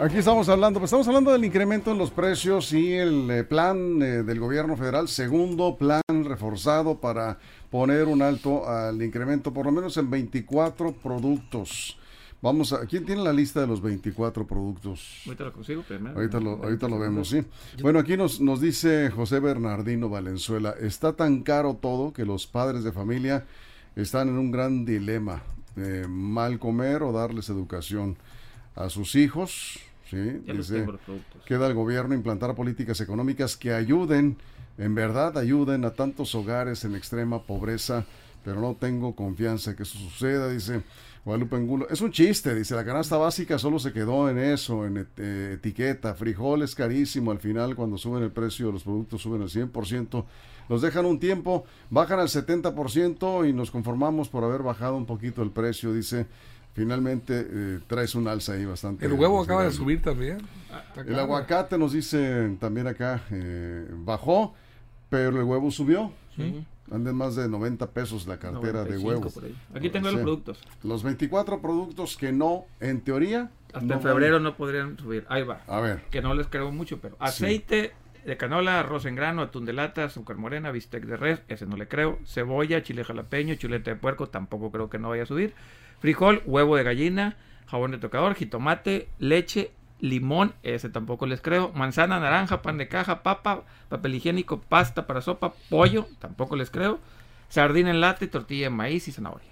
Aquí 0.00 0.18
estamos 0.18 0.48
hablando, 0.48 0.78
pues 0.78 0.88
estamos 0.90 1.08
hablando 1.08 1.32
del 1.32 1.44
incremento 1.44 1.90
en 1.90 1.98
los 1.98 2.12
precios 2.12 2.72
y 2.72 2.92
el 2.92 3.28
eh, 3.32 3.42
plan 3.42 4.00
eh, 4.00 4.22
del 4.22 4.38
gobierno 4.38 4.76
federal, 4.76 5.08
segundo 5.08 5.76
plan 5.76 6.00
reforzado 6.24 7.00
para 7.00 7.38
poner 7.68 8.04
un 8.06 8.22
alto 8.22 8.68
al 8.68 9.02
incremento, 9.02 9.52
por 9.52 9.66
lo 9.66 9.72
menos 9.72 9.96
en 9.96 10.08
24 10.08 10.92
productos. 10.92 11.98
Vamos 12.40 12.72
a, 12.72 12.86
¿quién 12.86 13.04
tiene 13.04 13.22
la 13.22 13.32
lista 13.32 13.60
de 13.60 13.66
los 13.66 13.82
24 13.82 14.46
productos? 14.46 15.22
Ahorita 15.26 15.44
lo 15.44 15.52
consigo 15.52 15.82
primero. 15.82 16.16
Ahorita 16.16 16.38
lo, 16.38 16.50
ahorita 16.62 16.88
lo 16.88 16.98
vemos, 16.98 17.30
sí. 17.30 17.42
Bueno, 17.82 17.98
aquí 17.98 18.16
nos, 18.16 18.40
nos 18.40 18.60
dice 18.60 19.10
José 19.10 19.40
Bernardino 19.40 20.08
Valenzuela, 20.08 20.74
está 20.80 21.14
tan 21.14 21.42
caro 21.42 21.74
todo 21.74 22.12
que 22.12 22.24
los 22.24 22.46
padres 22.46 22.84
de 22.84 22.92
familia 22.92 23.44
están 23.96 24.28
en 24.28 24.38
un 24.38 24.52
gran 24.52 24.84
dilema, 24.84 25.42
eh, 25.76 26.06
mal 26.08 26.60
comer 26.60 27.02
o 27.02 27.10
darles 27.12 27.48
educación 27.48 28.16
a 28.76 28.88
sus 28.88 29.16
hijos, 29.16 29.80
¿sí? 30.08 30.40
Ya 30.46 30.54
los 30.54 30.68
Dice, 30.68 30.80
tengo 30.80 30.92
los 30.92 31.00
productos. 31.00 31.42
queda 31.44 31.66
el 31.66 31.74
gobierno 31.74 32.14
implantar 32.14 32.54
políticas 32.54 33.00
económicas 33.00 33.56
que 33.56 33.72
ayuden, 33.72 34.36
en 34.78 34.94
verdad 34.94 35.36
ayuden 35.38 35.84
a 35.84 35.90
tantos 35.90 36.36
hogares 36.36 36.84
en 36.84 36.94
extrema 36.94 37.42
pobreza, 37.42 38.06
pero 38.48 38.62
no 38.62 38.74
tengo 38.76 39.14
confianza 39.14 39.76
que 39.76 39.82
eso 39.82 39.98
suceda, 39.98 40.48
dice 40.48 40.80
Guadalupe 41.26 41.56
Angulo. 41.56 41.86
Es 41.90 42.00
un 42.00 42.10
chiste, 42.12 42.54
dice, 42.54 42.74
la 42.74 42.82
canasta 42.82 43.18
básica 43.18 43.58
solo 43.58 43.78
se 43.78 43.92
quedó 43.92 44.30
en 44.30 44.38
eso, 44.38 44.86
en 44.86 44.96
et- 44.96 45.18
eh, 45.18 45.50
etiqueta, 45.56 46.14
frijoles 46.14 46.74
carísimo, 46.74 47.30
al 47.30 47.40
final 47.40 47.76
cuando 47.76 47.98
suben 47.98 48.22
el 48.22 48.30
precio 48.30 48.68
de 48.68 48.72
los 48.72 48.84
productos 48.84 49.20
suben 49.20 49.42
el 49.42 49.50
100%, 49.50 50.24
los 50.70 50.80
dejan 50.80 51.04
un 51.04 51.18
tiempo, 51.20 51.64
bajan 51.90 52.20
al 52.20 52.28
70% 52.28 53.46
y 53.46 53.52
nos 53.52 53.70
conformamos 53.70 54.30
por 54.30 54.44
haber 54.44 54.62
bajado 54.62 54.96
un 54.96 55.04
poquito 55.04 55.42
el 55.42 55.50
precio, 55.50 55.92
dice. 55.92 56.26
Finalmente 56.74 57.44
eh, 57.50 57.80
traes 57.88 58.14
un 58.14 58.28
alza 58.28 58.52
ahí 58.52 58.64
bastante. 58.64 59.04
El 59.04 59.12
huevo 59.14 59.42
acaba 59.42 59.64
de 59.64 59.72
subir 59.72 60.00
también. 60.00 60.38
Está 60.88 61.00
El 61.00 61.18
aguacate 61.18 61.76
nos 61.76 61.92
dice 61.92 62.56
también 62.60 62.86
acá, 62.86 63.24
eh, 63.32 63.84
bajó, 64.04 64.54
pero 65.10 65.30
el 65.36 65.42
huevo 65.42 65.70
subió. 65.72 66.12
Sí. 66.36 66.64
Anden 66.90 67.14
más 67.16 67.36
de 67.36 67.48
90 67.48 67.90
pesos 67.90 68.26
la 68.26 68.38
cartera 68.38 68.84
de 68.84 68.96
95 68.98 69.08
huevo. 69.08 69.30
por 69.30 69.44
ahí. 69.44 69.56
Aquí 69.74 69.90
tengo 69.90 70.08
Sí. 70.08 70.14
los 70.14 70.22
productos. 70.22 70.60
Los 70.82 71.02
24 71.02 71.60
productos 71.60 72.16
que 72.16 72.32
no, 72.32 72.64
en 72.80 73.00
teoría. 73.02 73.50
Hasta 73.68 73.80
no 73.82 73.94
en 73.94 74.00
febrero 74.02 74.40
no 74.40 74.56
podrían 74.56 74.98
subir. 74.98 75.26
Ahí 75.28 75.42
va. 75.42 75.60
A 75.66 75.80
ver, 75.80 76.02
Que 76.10 76.22
no 76.22 76.34
les 76.34 76.46
creo 76.46 76.70
mucho, 76.72 76.98
pero 77.00 77.16
aceite 77.20 77.92
de 78.24 78.36
canola, 78.36 78.80
arroz 78.80 79.04
en 79.06 79.14
grano, 79.14 79.42
atún 79.42 79.64
de 79.64 79.72
lata, 79.72 80.04
azúcar 80.04 80.36
morena, 80.36 80.70
bistec 80.70 81.04
de 81.04 81.16
res, 81.16 81.40
ese 81.48 81.66
no 81.66 81.76
le 81.76 81.88
creo. 81.88 82.18
Cebolla, 82.26 82.82
chile 82.82 83.04
jalapeño, 83.04 83.54
chuleta 83.54 83.90
de 83.90 83.96
puerco, 83.96 84.28
tampoco 84.28 84.70
creo 84.70 84.90
que 84.90 84.98
no 84.98 85.08
vaya 85.10 85.22
a 85.22 85.26
subir. 85.26 85.54
Frijol, 86.00 86.42
huevo 86.46 86.76
de 86.76 86.82
gallina, 86.84 87.36
jabón 87.66 87.90
de 87.90 87.98
tocador, 87.98 88.34
jitomate, 88.34 89.08
leche, 89.18 89.70
limón, 90.00 90.54
ese 90.62 90.88
tampoco 90.88 91.26
les 91.26 91.40
creo. 91.40 91.72
Manzana, 91.74 92.20
naranja, 92.20 92.62
pan 92.62 92.78
de 92.78 92.88
caja, 92.88 93.22
papa, 93.22 93.62
papel 93.88 94.14
higiénico, 94.14 94.60
pasta 94.60 95.06
para 95.06 95.20
sopa, 95.20 95.54
pollo, 95.70 96.06
tampoco 96.18 96.56
les 96.56 96.70
creo. 96.70 96.98
Sardina 97.48 97.90
en 97.90 98.00
lata 98.00 98.24
y 98.24 98.28
tortilla 98.28 98.66
de 98.66 98.70
maíz 98.70 99.08
y 99.08 99.12
zanahoria. 99.12 99.48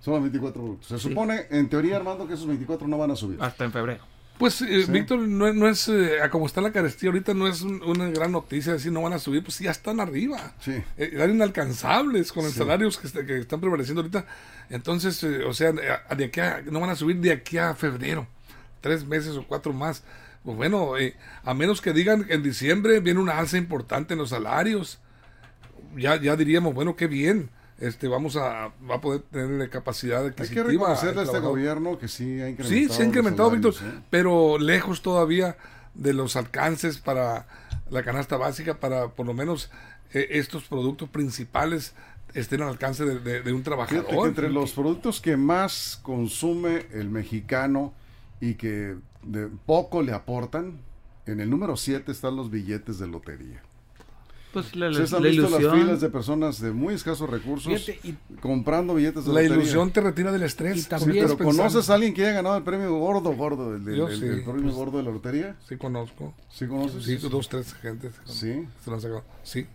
son 0.00 0.14
los 0.14 0.22
24 0.22 0.62
productos. 0.62 0.88
Se 0.88 0.98
supone, 0.98 1.42
en 1.50 1.68
teoría, 1.68 1.96
Armando, 1.96 2.26
que 2.26 2.32
esos 2.32 2.46
24 2.46 2.88
no 2.88 2.96
van 2.96 3.10
a 3.10 3.16
subir. 3.16 3.36
Hasta 3.42 3.64
en 3.66 3.70
febrero. 3.72 4.02
Pues, 4.38 4.62
eh, 4.62 4.84
Sí. 4.86 4.90
Víctor, 4.92 5.18
no, 5.18 5.46
es- 5.46 5.54
no 5.54 5.68
es, 5.68 5.86
eh, 5.88 6.22
a 6.22 6.30
como 6.30 6.46
está 6.46 6.62
la 6.62 6.72
carestía 6.72 7.10
ahorita, 7.10 7.34
no 7.34 7.46
es 7.46 7.60
un- 7.60 7.82
una 7.82 8.08
gran 8.08 8.32
noticia 8.32 8.72
decir 8.72 8.90
no 8.90 9.02
van 9.02 9.12
a 9.12 9.18
subir, 9.18 9.44
pues 9.44 9.58
ya 9.58 9.70
están 9.70 10.00
arriba. 10.00 10.54
Sí. 10.60 10.72
Eh, 10.96 11.10
eran 11.12 11.32
inalcanzables 11.34 12.32
con 12.32 12.44
los 12.44 12.52
Sí. 12.54 12.58
salarios 12.60 12.96
que, 12.96 13.08
est- 13.08 13.26
que 13.26 13.36
están 13.40 13.60
prevaleciendo 13.60 14.00
ahorita. 14.00 14.24
Entonces, 14.70 15.22
eh, 15.22 15.44
o 15.44 15.52
sea, 15.52 15.74
a- 16.08 16.14
de 16.14 16.24
aquí 16.24 16.40
a- 16.40 16.62
no 16.70 16.80
van 16.80 16.88
a 16.88 16.96
subir 16.96 17.16
de 17.18 17.32
aquí 17.32 17.58
a 17.58 17.74
febrero, 17.74 18.26
tres 18.80 19.04
meses 19.06 19.36
o 19.36 19.46
cuatro 19.46 19.72
más. 19.72 20.02
Pues 20.44 20.56
bueno, 20.56 20.96
eh, 20.96 21.14
a 21.44 21.52
menos 21.54 21.80
que 21.80 21.92
digan 21.92 22.24
que 22.24 22.34
en 22.34 22.42
diciembre 22.42 23.00
viene 23.00 23.20
una 23.20 23.38
alza 23.38 23.58
importante 23.58 24.14
en 24.14 24.18
los 24.20 24.30
salarios, 24.30 24.98
ya, 25.96 26.20
ya 26.20 26.36
diríamos, 26.36 26.74
bueno, 26.74 26.96
qué 26.96 27.06
bien. 27.06 27.50
Este, 27.78 28.08
vamos 28.08 28.36
a, 28.36 28.72
va 28.88 28.96
a 28.96 29.00
poder 29.00 29.22
tener 29.22 29.70
capacidad 29.70 30.22
Hay 30.24 30.32
que 30.32 30.42
adquisitiva. 30.42 30.64
reconocerle 30.64 31.20
a 31.22 31.24
este 31.24 31.38
gobierno 31.40 31.98
que 31.98 32.08
sí 32.08 32.24
ha 32.42 32.48
incrementado. 32.50 32.68
Sí, 32.68 32.88
se 32.90 33.02
ha 33.02 33.06
incrementado, 33.06 33.50
Víctor, 33.50 33.74
¿eh? 33.82 34.00
pero 34.10 34.58
lejos 34.58 35.00
todavía 35.00 35.56
de 35.94 36.12
los 36.12 36.36
alcances 36.36 36.98
para 36.98 37.46
la 37.90 38.02
canasta 38.02 38.36
básica, 38.36 38.78
para 38.78 39.08
por 39.08 39.24
lo 39.26 39.32
menos 39.32 39.70
eh, 40.12 40.26
estos 40.32 40.64
productos 40.64 41.08
principales 41.08 41.94
estén 42.34 42.60
al 42.60 42.68
alcance 42.68 43.04
de, 43.06 43.18
de- 43.18 43.40
de 43.40 43.52
un 43.54 43.62
trabajador. 43.62 44.04
Fíjate 44.04 44.22
que 44.22 44.28
entre 44.28 44.50
los 44.50 44.72
productos 44.72 45.20
que 45.22 45.38
más 45.38 45.98
consume 46.02 46.86
el 46.92 47.08
mexicano 47.08 47.94
y 48.40 48.54
que 48.54 48.96
de 49.22 49.48
poco 49.66 50.02
le 50.02 50.12
aportan, 50.12 50.80
en 51.26 51.40
el 51.40 51.50
número 51.50 51.76
7 51.76 52.10
están 52.10 52.36
los 52.36 52.50
billetes 52.50 52.98
de 52.98 53.06
lotería. 53.06 53.62
Pues 54.52 54.74
la, 54.74 54.86
la, 54.86 54.90
¿Ustedes 54.90 55.12
han 55.12 55.22
la 55.22 55.28
visto 55.28 55.46
ilusión. 55.46 55.70
las 55.72 55.80
filas 55.80 56.00
de 56.00 56.08
personas 56.10 56.60
de 56.60 56.72
muy 56.72 56.94
escasos 56.94 57.30
recursos 57.30 57.72
Fíjate, 57.72 58.00
y- 58.08 58.16
comprando 58.40 58.96
billetes 58.96 59.24
de 59.24 59.32
La 59.32 59.42
lotería? 59.42 59.56
ilusión 59.62 59.92
te 59.92 60.00
retira 60.00 60.32
del 60.32 60.42
estrés. 60.42 60.76
Y 60.76 60.80
Sí, 60.82 60.88
también- 60.88 61.24
Pero 61.24 61.36
pensando. 61.38 61.62
¿conoces 61.62 61.88
a 61.88 61.94
alguien 61.94 62.12
que 62.14 62.22
haya 62.24 62.32
ganado 62.32 62.56
el 62.56 62.64
premio 62.64 62.92
gordo, 62.98 63.30
gordo, 63.36 63.76
el, 63.76 63.84
del- 63.84 63.96
Yo 63.96 64.08
el- 64.08 64.18
sí, 64.18 64.24
el 64.26 64.42
premio 64.42 64.62
pues- 64.62 64.74
gordo 64.74 64.98
de 64.98 65.04
la 65.04 65.10
lotería? 65.12 65.56
Sí, 65.68 65.76
conozco. 65.76 66.34
¿Sí 66.48 66.66
conoces? 66.66 67.04
Sí, 67.04 67.16
dos, 67.28 67.48
tres 67.48 67.74
gentes. 67.74 68.12
Sí. 68.24 68.66
Se 68.82 68.90
lo 68.90 68.96
han 68.96 69.02
sacado. 69.02 69.24
Sí. 69.44 69.68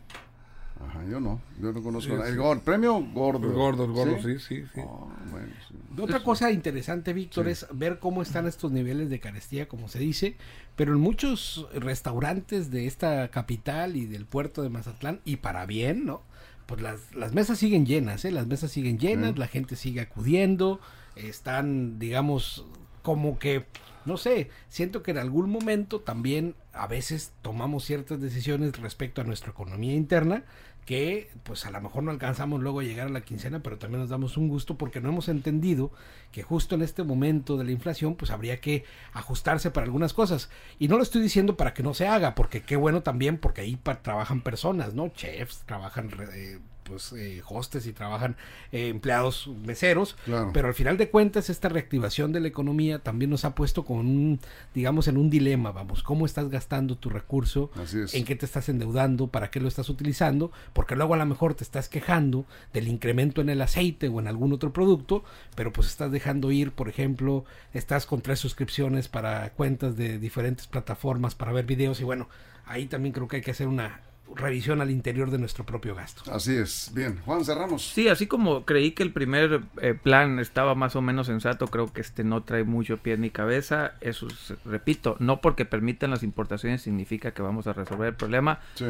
Ajá, 0.79 1.03
yo 1.09 1.19
no, 1.19 1.39
yo 1.61 1.71
no 1.71 1.81
conozco 1.81 2.11
Sí, 2.13 2.17
nada. 2.17 2.51
El 2.53 2.59
premio 2.61 2.99
gordo. 3.13 3.47
El 3.47 3.53
gordo, 3.53 3.85
el 3.85 3.91
gordo, 3.91 4.17
sí, 4.21 4.39
sí, 4.39 4.63
sí. 4.73 4.81
Oh, 4.83 5.09
bueno, 5.31 5.47
sí. 5.67 6.01
Otra 6.01 6.21
cosa 6.23 6.51
interesante, 6.51 7.13
Víctor, 7.13 7.45
Sí. 7.45 7.51
es 7.51 7.67
ver 7.71 7.99
cómo 7.99 8.21
están 8.21 8.45
estos 8.45 8.71
niveles 8.71 9.09
de 9.09 9.19
carestía, 9.21 9.67
como 9.69 9.88
se 9.88 9.99
dice, 9.99 10.35
pero 10.75 10.93
en 10.93 10.99
muchos 10.99 11.67
restaurantes 11.73 12.71
de 12.71 12.88
esta 12.88 13.29
capital 13.29 13.95
y 13.95 14.05
del 14.05 14.25
puerto 14.25 14.61
de 14.63 14.69
Mazatlán, 14.69 15.21
y 15.23 15.38
para 15.38 15.65
bien, 15.65 16.05
¿no? 16.05 16.21
Pues 16.65 16.81
las, 16.81 17.15
las 17.15 17.33
mesas 17.33 17.57
siguen 17.57 17.85
llenas, 17.85 18.25
¿eh? 18.25 18.31
Las 18.31 18.47
mesas 18.47 18.71
siguen 18.71 18.99
llenas, 18.99 19.33
Sí. 19.33 19.39
la 19.39 19.47
gente 19.47 19.75
sigue 19.77 20.01
acudiendo, 20.01 20.81
están, 21.15 21.99
digamos, 21.99 22.65
como 23.01 23.39
que, 23.39 23.65
no 24.05 24.17
sé, 24.17 24.49
siento 24.67 25.03
que 25.03 25.11
en 25.11 25.19
algún 25.19 25.49
momento 25.49 26.01
también 26.01 26.55
a 26.75 26.88
veces 26.88 27.33
tomamos 27.41 27.85
ciertas 27.85 28.19
decisiones 28.19 28.79
respecto 28.79 29.21
a 29.21 29.23
nuestra 29.23 29.51
economía 29.51 29.93
interna 29.93 30.43
que 30.85 31.31
pues 31.43 31.65
a 31.65 31.71
lo 31.71 31.81
mejor 31.81 32.03
no 32.03 32.11
alcanzamos 32.11 32.61
luego 32.61 32.79
a 32.79 32.83
llegar 32.83 33.07
a 33.07 33.11
la 33.11 33.21
quincena, 33.21 33.61
pero 33.63 33.79
también 33.79 34.01
nos 34.01 34.09
damos 34.09 34.38
un 34.38 34.47
gusto 34.47 34.77
porque 34.77 35.01
no 35.01 35.09
hemos 35.09 35.27
entendido 35.29 35.91
que 36.31 36.43
justo 36.43 36.75
en 36.75 36.83
este 36.83 37.03
momento 37.03 37.57
de 37.57 37.63
la 37.63 37.71
inflación 37.71 38.15
pues 38.15 38.29
habría 38.29 38.61
que 38.61 38.85
ajustarse 39.11 39.71
para 39.71 39.85
algunas 39.85 40.13
cosas. 40.13 40.49
Y 40.77 40.88
no 40.88 40.97
lo 40.97 41.03
estoy 41.03 41.23
diciendo 41.23 41.57
para 41.57 41.73
que 41.73 41.81
no 41.81 41.95
se 41.95 42.07
haga, 42.07 42.35
porque 42.35 42.61
qué 42.61 42.75
bueno 42.75 43.01
también, 43.01 43.39
porque 43.39 43.61
ahí 43.61 43.79
trabajan 44.03 44.41
personas, 44.41 44.93
¿no? 44.93 45.09
Chefs, 45.09 45.63
trabajan 45.65 46.11
eh, 46.33 46.59
pues 46.88 47.12
eh, 47.13 47.41
hostes 47.50 47.86
y 47.88 47.93
trabajan 47.93 48.38
eh, 48.71 48.88
empleados 48.89 49.50
meseros, 49.65 50.15
Claro. 50.26 50.52
pero 50.54 50.67
al 50.67 50.74
final 50.74 50.98
de 50.98 51.10
cuentas 51.10 51.50
esta 51.50 51.67
reactivación 51.67 52.32
de 52.32 52.39
la 52.39 52.48
economía 52.48 53.00
también 53.00 53.32
nos 53.32 53.43
ha 53.43 53.56
puesto 53.56 53.84
con 53.84 53.98
un, 54.00 54.39
digamos, 54.74 55.08
en 55.08 55.17
un 55.17 55.30
dilema, 55.30 55.71
vamos, 55.71 56.04
¿cómo 56.04 56.26
estás 56.26 56.50
gastando 56.50 56.95
tu 56.98 57.10
recurso? 57.10 57.71
¿En 58.13 58.24
qué 58.26 58.36
te 58.36 58.45
estás 58.45 58.69
endeudando? 58.69 59.28
¿Para 59.28 59.50
qué 59.50 59.60
lo 59.60 59.67
estás 59.67 59.89
utilizando? 59.89 60.52
Porque 60.74 60.95
luego 60.95 61.13
a 61.15 61.17
lo 61.17 61.26
mejor 61.26 61.56
te 61.56 61.63
estás 61.63 61.89
quejando 61.89 62.45
del 62.74 62.88
incremento 62.88 63.41
en 63.41 63.50
el 63.50 63.62
aceite 63.62 64.08
o 64.08 64.19
en 64.19 64.28
algún 64.28 64.54
otro 64.54 64.71
producto, 64.71 65.24
pero 65.56 65.74
pues 65.74 65.88
estás 65.88 66.12
dejando 66.12 66.52
ir, 66.52 66.71
por 66.71 66.88
ejemplo, 66.89 67.45
estás 67.74 68.06
con 68.06 68.21
tres 68.21 68.39
suscripciones 68.39 69.08
para 69.08 69.50
cuentas 69.52 69.98
de 69.98 70.19
diferentes 70.19 70.67
plataformas 70.67 71.34
para 71.36 71.52
ver 71.52 71.65
videos 71.65 72.00
y 72.00 72.04
bueno, 72.04 72.30
ahí 72.65 72.86
también 72.86 73.13
creo 73.13 73.28
que 73.28 73.38
hay 73.38 73.41
que 73.41 73.52
hacer 73.52 73.67
una 73.67 74.02
revisión 74.33 74.81
al 74.81 74.91
interior 74.91 75.31
de 75.31 75.38
nuestro 75.38 75.65
propio 75.65 75.95
gasto. 75.95 76.23
Así 76.31 76.55
es. 76.55 76.91
Bien, 76.93 77.19
Juan, 77.25 77.45
cerramos. 77.45 77.83
Sí, 77.83 78.07
así 78.07 78.27
como 78.27 78.65
creí 78.65 78.91
que 78.91 79.03
el 79.03 79.11
primer 79.11 79.61
eh, 79.81 79.93
plan 79.93 80.39
estaba 80.39 80.75
más 80.75 80.95
o 80.95 81.01
menos 81.01 81.27
sensato, 81.27 81.67
creo 81.67 81.91
que 81.91 82.01
este 82.01 82.23
no 82.23 82.43
trae 82.43 82.63
mucho 82.63 82.97
pie 82.97 83.17
ni 83.17 83.29
cabeza. 83.29 83.93
Eso, 84.01 84.27
es, 84.27 84.53
repito, 84.65 85.15
no 85.19 85.41
porque 85.41 85.65
permitan 85.65 86.11
las 86.11 86.23
importaciones 86.23 86.81
significa 86.81 87.31
que 87.31 87.41
vamos 87.41 87.67
a 87.67 87.73
resolver 87.73 88.09
el 88.09 88.15
problema. 88.15 88.59
Sí. 88.75 88.85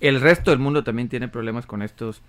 El 0.00 0.20
resto 0.20 0.50
del 0.50 0.60
mundo 0.60 0.84
también 0.84 1.08
tiene 1.08 1.28
problemas 1.28 1.66
con 1.66 1.82
estos 1.82 2.20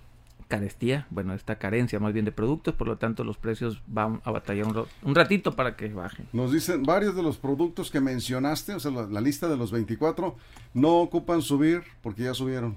carestía, 0.48 1.06
bueno, 1.10 1.34
esta 1.34 1.58
carencia 1.58 2.00
más 2.00 2.12
bien 2.12 2.24
de 2.24 2.32
productos, 2.32 2.74
por 2.74 2.88
lo 2.88 2.96
tanto 2.96 3.22
los 3.22 3.36
precios 3.36 3.82
van 3.86 4.20
a 4.24 4.30
batallar 4.30 4.66
un, 4.66 4.84
un 5.02 5.14
ratito 5.14 5.54
para 5.54 5.76
que 5.76 5.88
bajen. 5.92 6.26
Nos 6.32 6.52
dicen 6.52 6.82
varios 6.82 7.14
de 7.14 7.22
los 7.22 7.36
productos 7.36 7.90
que 7.90 8.00
mencionaste, 8.00 8.74
o 8.74 8.80
sea, 8.80 8.90
la, 8.90 9.02
la 9.06 9.20
lista 9.20 9.46
de 9.48 9.56
los 9.56 9.70
24, 9.70 10.34
no 10.74 10.96
ocupan 11.00 11.42
subir 11.42 11.82
porque 12.02 12.22
ya 12.24 12.34
subieron. 12.34 12.76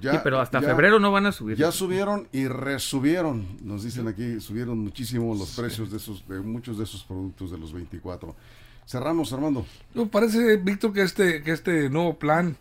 Ya, 0.00 0.12
sí, 0.12 0.18
pero 0.24 0.40
hasta 0.40 0.60
ya- 0.60 0.68
febrero 0.68 0.98
no 0.98 1.12
van 1.12 1.26
a 1.26 1.32
subir. 1.32 1.56
Ya 1.56 1.70
subieron 1.70 2.26
y 2.32 2.48
resubieron. 2.48 3.46
Nos 3.62 3.84
dicen 3.84 4.08
aquí, 4.08 4.40
subieron 4.40 4.78
muchísimo 4.78 5.34
los 5.34 5.54
precios 5.56 5.90
de 5.90 5.98
esos, 5.98 6.26
de 6.26 6.40
muchos 6.40 6.78
de 6.78 6.84
esos 6.84 7.04
productos 7.04 7.50
de 7.50 7.58
los 7.58 7.72
24. 7.72 8.34
Cerramos, 8.86 9.32
Armando. 9.32 9.64
No, 9.94 10.06
parece, 10.08 10.56
Víctor, 10.56 10.92
que 10.92 11.02
este, 11.02 11.42
que 11.42 11.52
este 11.52 11.88
nuevo 11.88 12.18
plan 12.18 12.56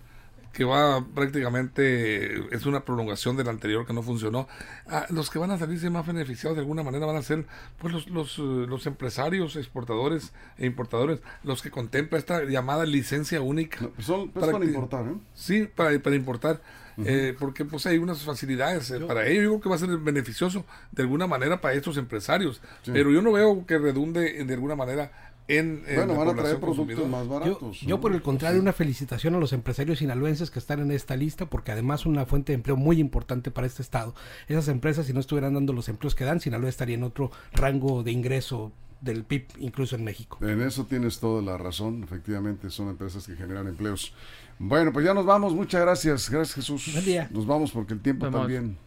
que 0.54 0.64
va 0.66 1.06
prácticamente 1.16 2.54
es 2.56 2.66
una 2.66 2.84
prolongación 2.86 3.38
del 3.38 3.50
anterior 3.50 3.86
que 3.86 3.94
no 3.94 4.04
funcionó. 4.04 4.48
Ah, 4.88 5.06
los 5.10 5.30
que 5.30 5.40
van 5.40 5.52
a 5.52 5.58
salirse 5.58 5.90
más 5.90 6.06
beneficiados 6.06 6.56
de 6.58 6.62
alguna 6.62 6.84
manera 6.84 7.06
van 7.06 7.16
a 7.16 7.22
ser 7.22 7.46
pues 7.78 7.94
los, 7.94 8.08
los, 8.10 8.38
eh, 8.40 8.42
los 8.68 8.86
empresarios, 8.86 9.56
exportadores 9.56 10.34
e 10.58 10.66
importadores, 10.66 11.20
los 11.44 11.62
que 11.62 11.72
contempla 11.72 12.18
esta 12.18 12.44
llamada 12.44 12.86
licencia 12.86 13.42
única. 13.42 13.82
No, 13.82 13.90
pues 13.92 14.06
son 14.08 14.30
pues 14.32 14.42
Para 14.42 14.52
para 14.54 14.66
que- 14.66 14.72
importar, 14.72 15.06
¿eh? 15.08 15.16
Sí, 15.34 15.68
para, 15.74 15.98
para 16.00 16.16
importar. 16.16 16.62
eh, 17.06 17.36
porque 17.40 17.64
pues 17.66 17.86
hay 17.88 17.98
unas 17.98 18.22
facilidades 18.24 18.92
eh, 18.92 19.00
para 19.00 19.26
ello. 19.26 19.42
Yo 19.44 19.50
creo 19.50 19.62
que 19.62 19.70
va 19.70 19.76
a 19.76 19.80
ser 19.80 19.98
beneficioso 19.98 20.66
de 20.92 21.04
alguna 21.04 21.26
manera 21.26 21.62
para 21.62 21.74
estos 21.74 21.98
empresarios. 21.98 22.62
Sí. 22.84 22.92
Pero 22.94 23.10
yo 23.12 23.22
no 23.22 23.32
veo 23.32 23.66
que 23.66 23.78
redunde 23.78 24.44
de 24.44 24.54
alguna 24.54 24.76
manera 24.76 25.31
en, 25.48 25.84
en 25.88 25.96
Bueno, 25.96 26.14
la 26.14 26.20
van 26.20 26.30
a 26.30 26.42
traer 26.42 26.60
productos 26.60 27.08
más 27.10 27.28
baratos. 27.28 27.82
yo, 27.82 27.90
¿no? 27.90 28.02
por 28.02 28.14
el 28.14 28.22
contrario, 28.22 28.62
una 28.62 28.74
felicitación 28.74 29.36
a 29.36 29.40
los 29.40 29.54
empresarios 29.54 30.00
sinaloenses 30.00 30.50
que 30.52 30.60
están 30.60 30.80
en 30.80 30.92
esta 30.92 31.16
lista, 31.16 31.46
porque 31.46 31.72
además 31.72 32.06
una 32.06 32.26
fuente 32.26 32.52
de 32.52 32.56
empleo 32.56 32.78
muy 32.78 33.00
importante 33.00 33.52
para 33.52 33.68
este 33.68 33.82
estado. 33.82 34.16
Esas 34.48 34.68
empresas, 34.68 35.06
si 35.08 35.14
no 35.14 35.20
estuvieran 35.20 35.54
dando 35.54 35.74
los 35.74 35.90
empleos 35.90 36.16
que 36.16 36.24
dan, 36.24 36.40
Sinaloa 36.40 36.70
estaría 36.70 36.96
en 36.96 37.04
otro 37.04 37.32
rango 37.54 38.04
de 38.04 38.12
ingreso 38.12 38.72
del 39.02 39.24
PIB, 39.24 39.48
incluso 39.60 39.96
en 39.96 40.04
México. 40.04 40.38
En 40.42 40.62
eso 40.62 40.86
tienes 40.86 41.20
toda 41.20 41.42
la 41.42 41.58
razón. 41.58 42.04
Efectivamente, 42.04 42.70
son 42.70 42.90
empresas 42.90 43.26
que 43.26 43.36
generan 43.36 43.68
empleos. 43.68 44.14
Bueno, 44.60 44.94
pues 44.94 45.04
ya 45.04 45.14
nos 45.16 45.26
vamos. 45.26 45.56
Muchas 45.56 45.82
gracias. 45.82 46.30
Gracias, 46.30 46.54
Jesús. 46.56 46.92
Buen 46.94 47.06
día. 47.06 47.28
Nos 47.32 47.48
vamos 47.48 47.72
porque 47.72 47.94
el 47.96 48.00
tiempo 48.02 48.26
Vamos. 48.26 48.42
también 48.42 48.78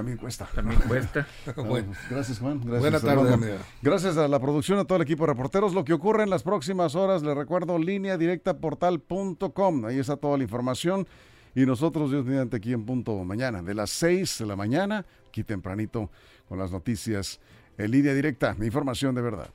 también 0.00 0.16
cuesta. 0.16 0.48
También 0.54 0.80
cuesta. 0.88 1.26
Bueno. 1.56 1.92
Gracias, 2.08 2.38
Juan. 2.38 2.60
Gracias, 2.64 2.80
Buena 2.80 3.00
tarde. 3.00 3.58
Gracias 3.82 4.16
a 4.16 4.28
la 4.28 4.40
producción, 4.40 4.78
a 4.78 4.84
todo 4.84 4.96
el 4.96 5.02
equipo 5.02 5.24
de 5.24 5.32
reporteros. 5.34 5.74
Lo 5.74 5.84
que 5.84 5.92
ocurre 5.92 6.22
en 6.22 6.30
las 6.30 6.42
próximas 6.42 6.94
horas, 6.94 7.22
les 7.22 7.36
recuerdo, 7.36 7.78
línea 7.78 8.16
directa 8.16 8.56
portal.com. 8.56 9.84
Ahí 9.84 9.98
está 9.98 10.16
toda 10.16 10.38
la 10.38 10.44
información. 10.44 11.06
Y 11.54 11.66
nosotros, 11.66 12.10
Dios 12.10 12.24
mediante, 12.24 12.56
aquí 12.56 12.72
en 12.72 12.86
punto 12.86 13.22
mañana, 13.24 13.60
de 13.60 13.74
las 13.74 13.90
6 13.90 14.38
de 14.38 14.46
la 14.46 14.56
mañana, 14.56 15.04
aquí 15.28 15.44
tempranito, 15.44 16.10
con 16.48 16.58
las 16.58 16.70
noticias 16.70 17.40
en 17.76 17.90
línea 17.90 18.14
directa. 18.14 18.56
Información 18.62 19.14
de 19.14 19.22
verdad. 19.22 19.50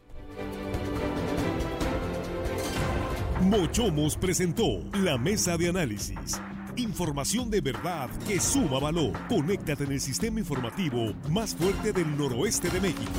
Mochomos 3.42 4.16
presentó 4.18 4.84
la 4.94 5.18
mesa 5.18 5.58
de 5.58 5.70
análisis. 5.70 6.40
Información 6.78 7.50
de 7.50 7.62
verdad 7.62 8.10
que 8.28 8.40
suma 8.40 8.80
valor. 8.80 9.14
Conéctate 9.30 9.86
en 9.86 9.94
el 9.94 10.02
sistema 10.02 10.40
informativo 10.40 11.14
más 11.30 11.56
fuerte 11.56 11.94
del 11.94 12.18
noroeste 12.18 12.70
de 12.70 12.82
México. 12.82 13.12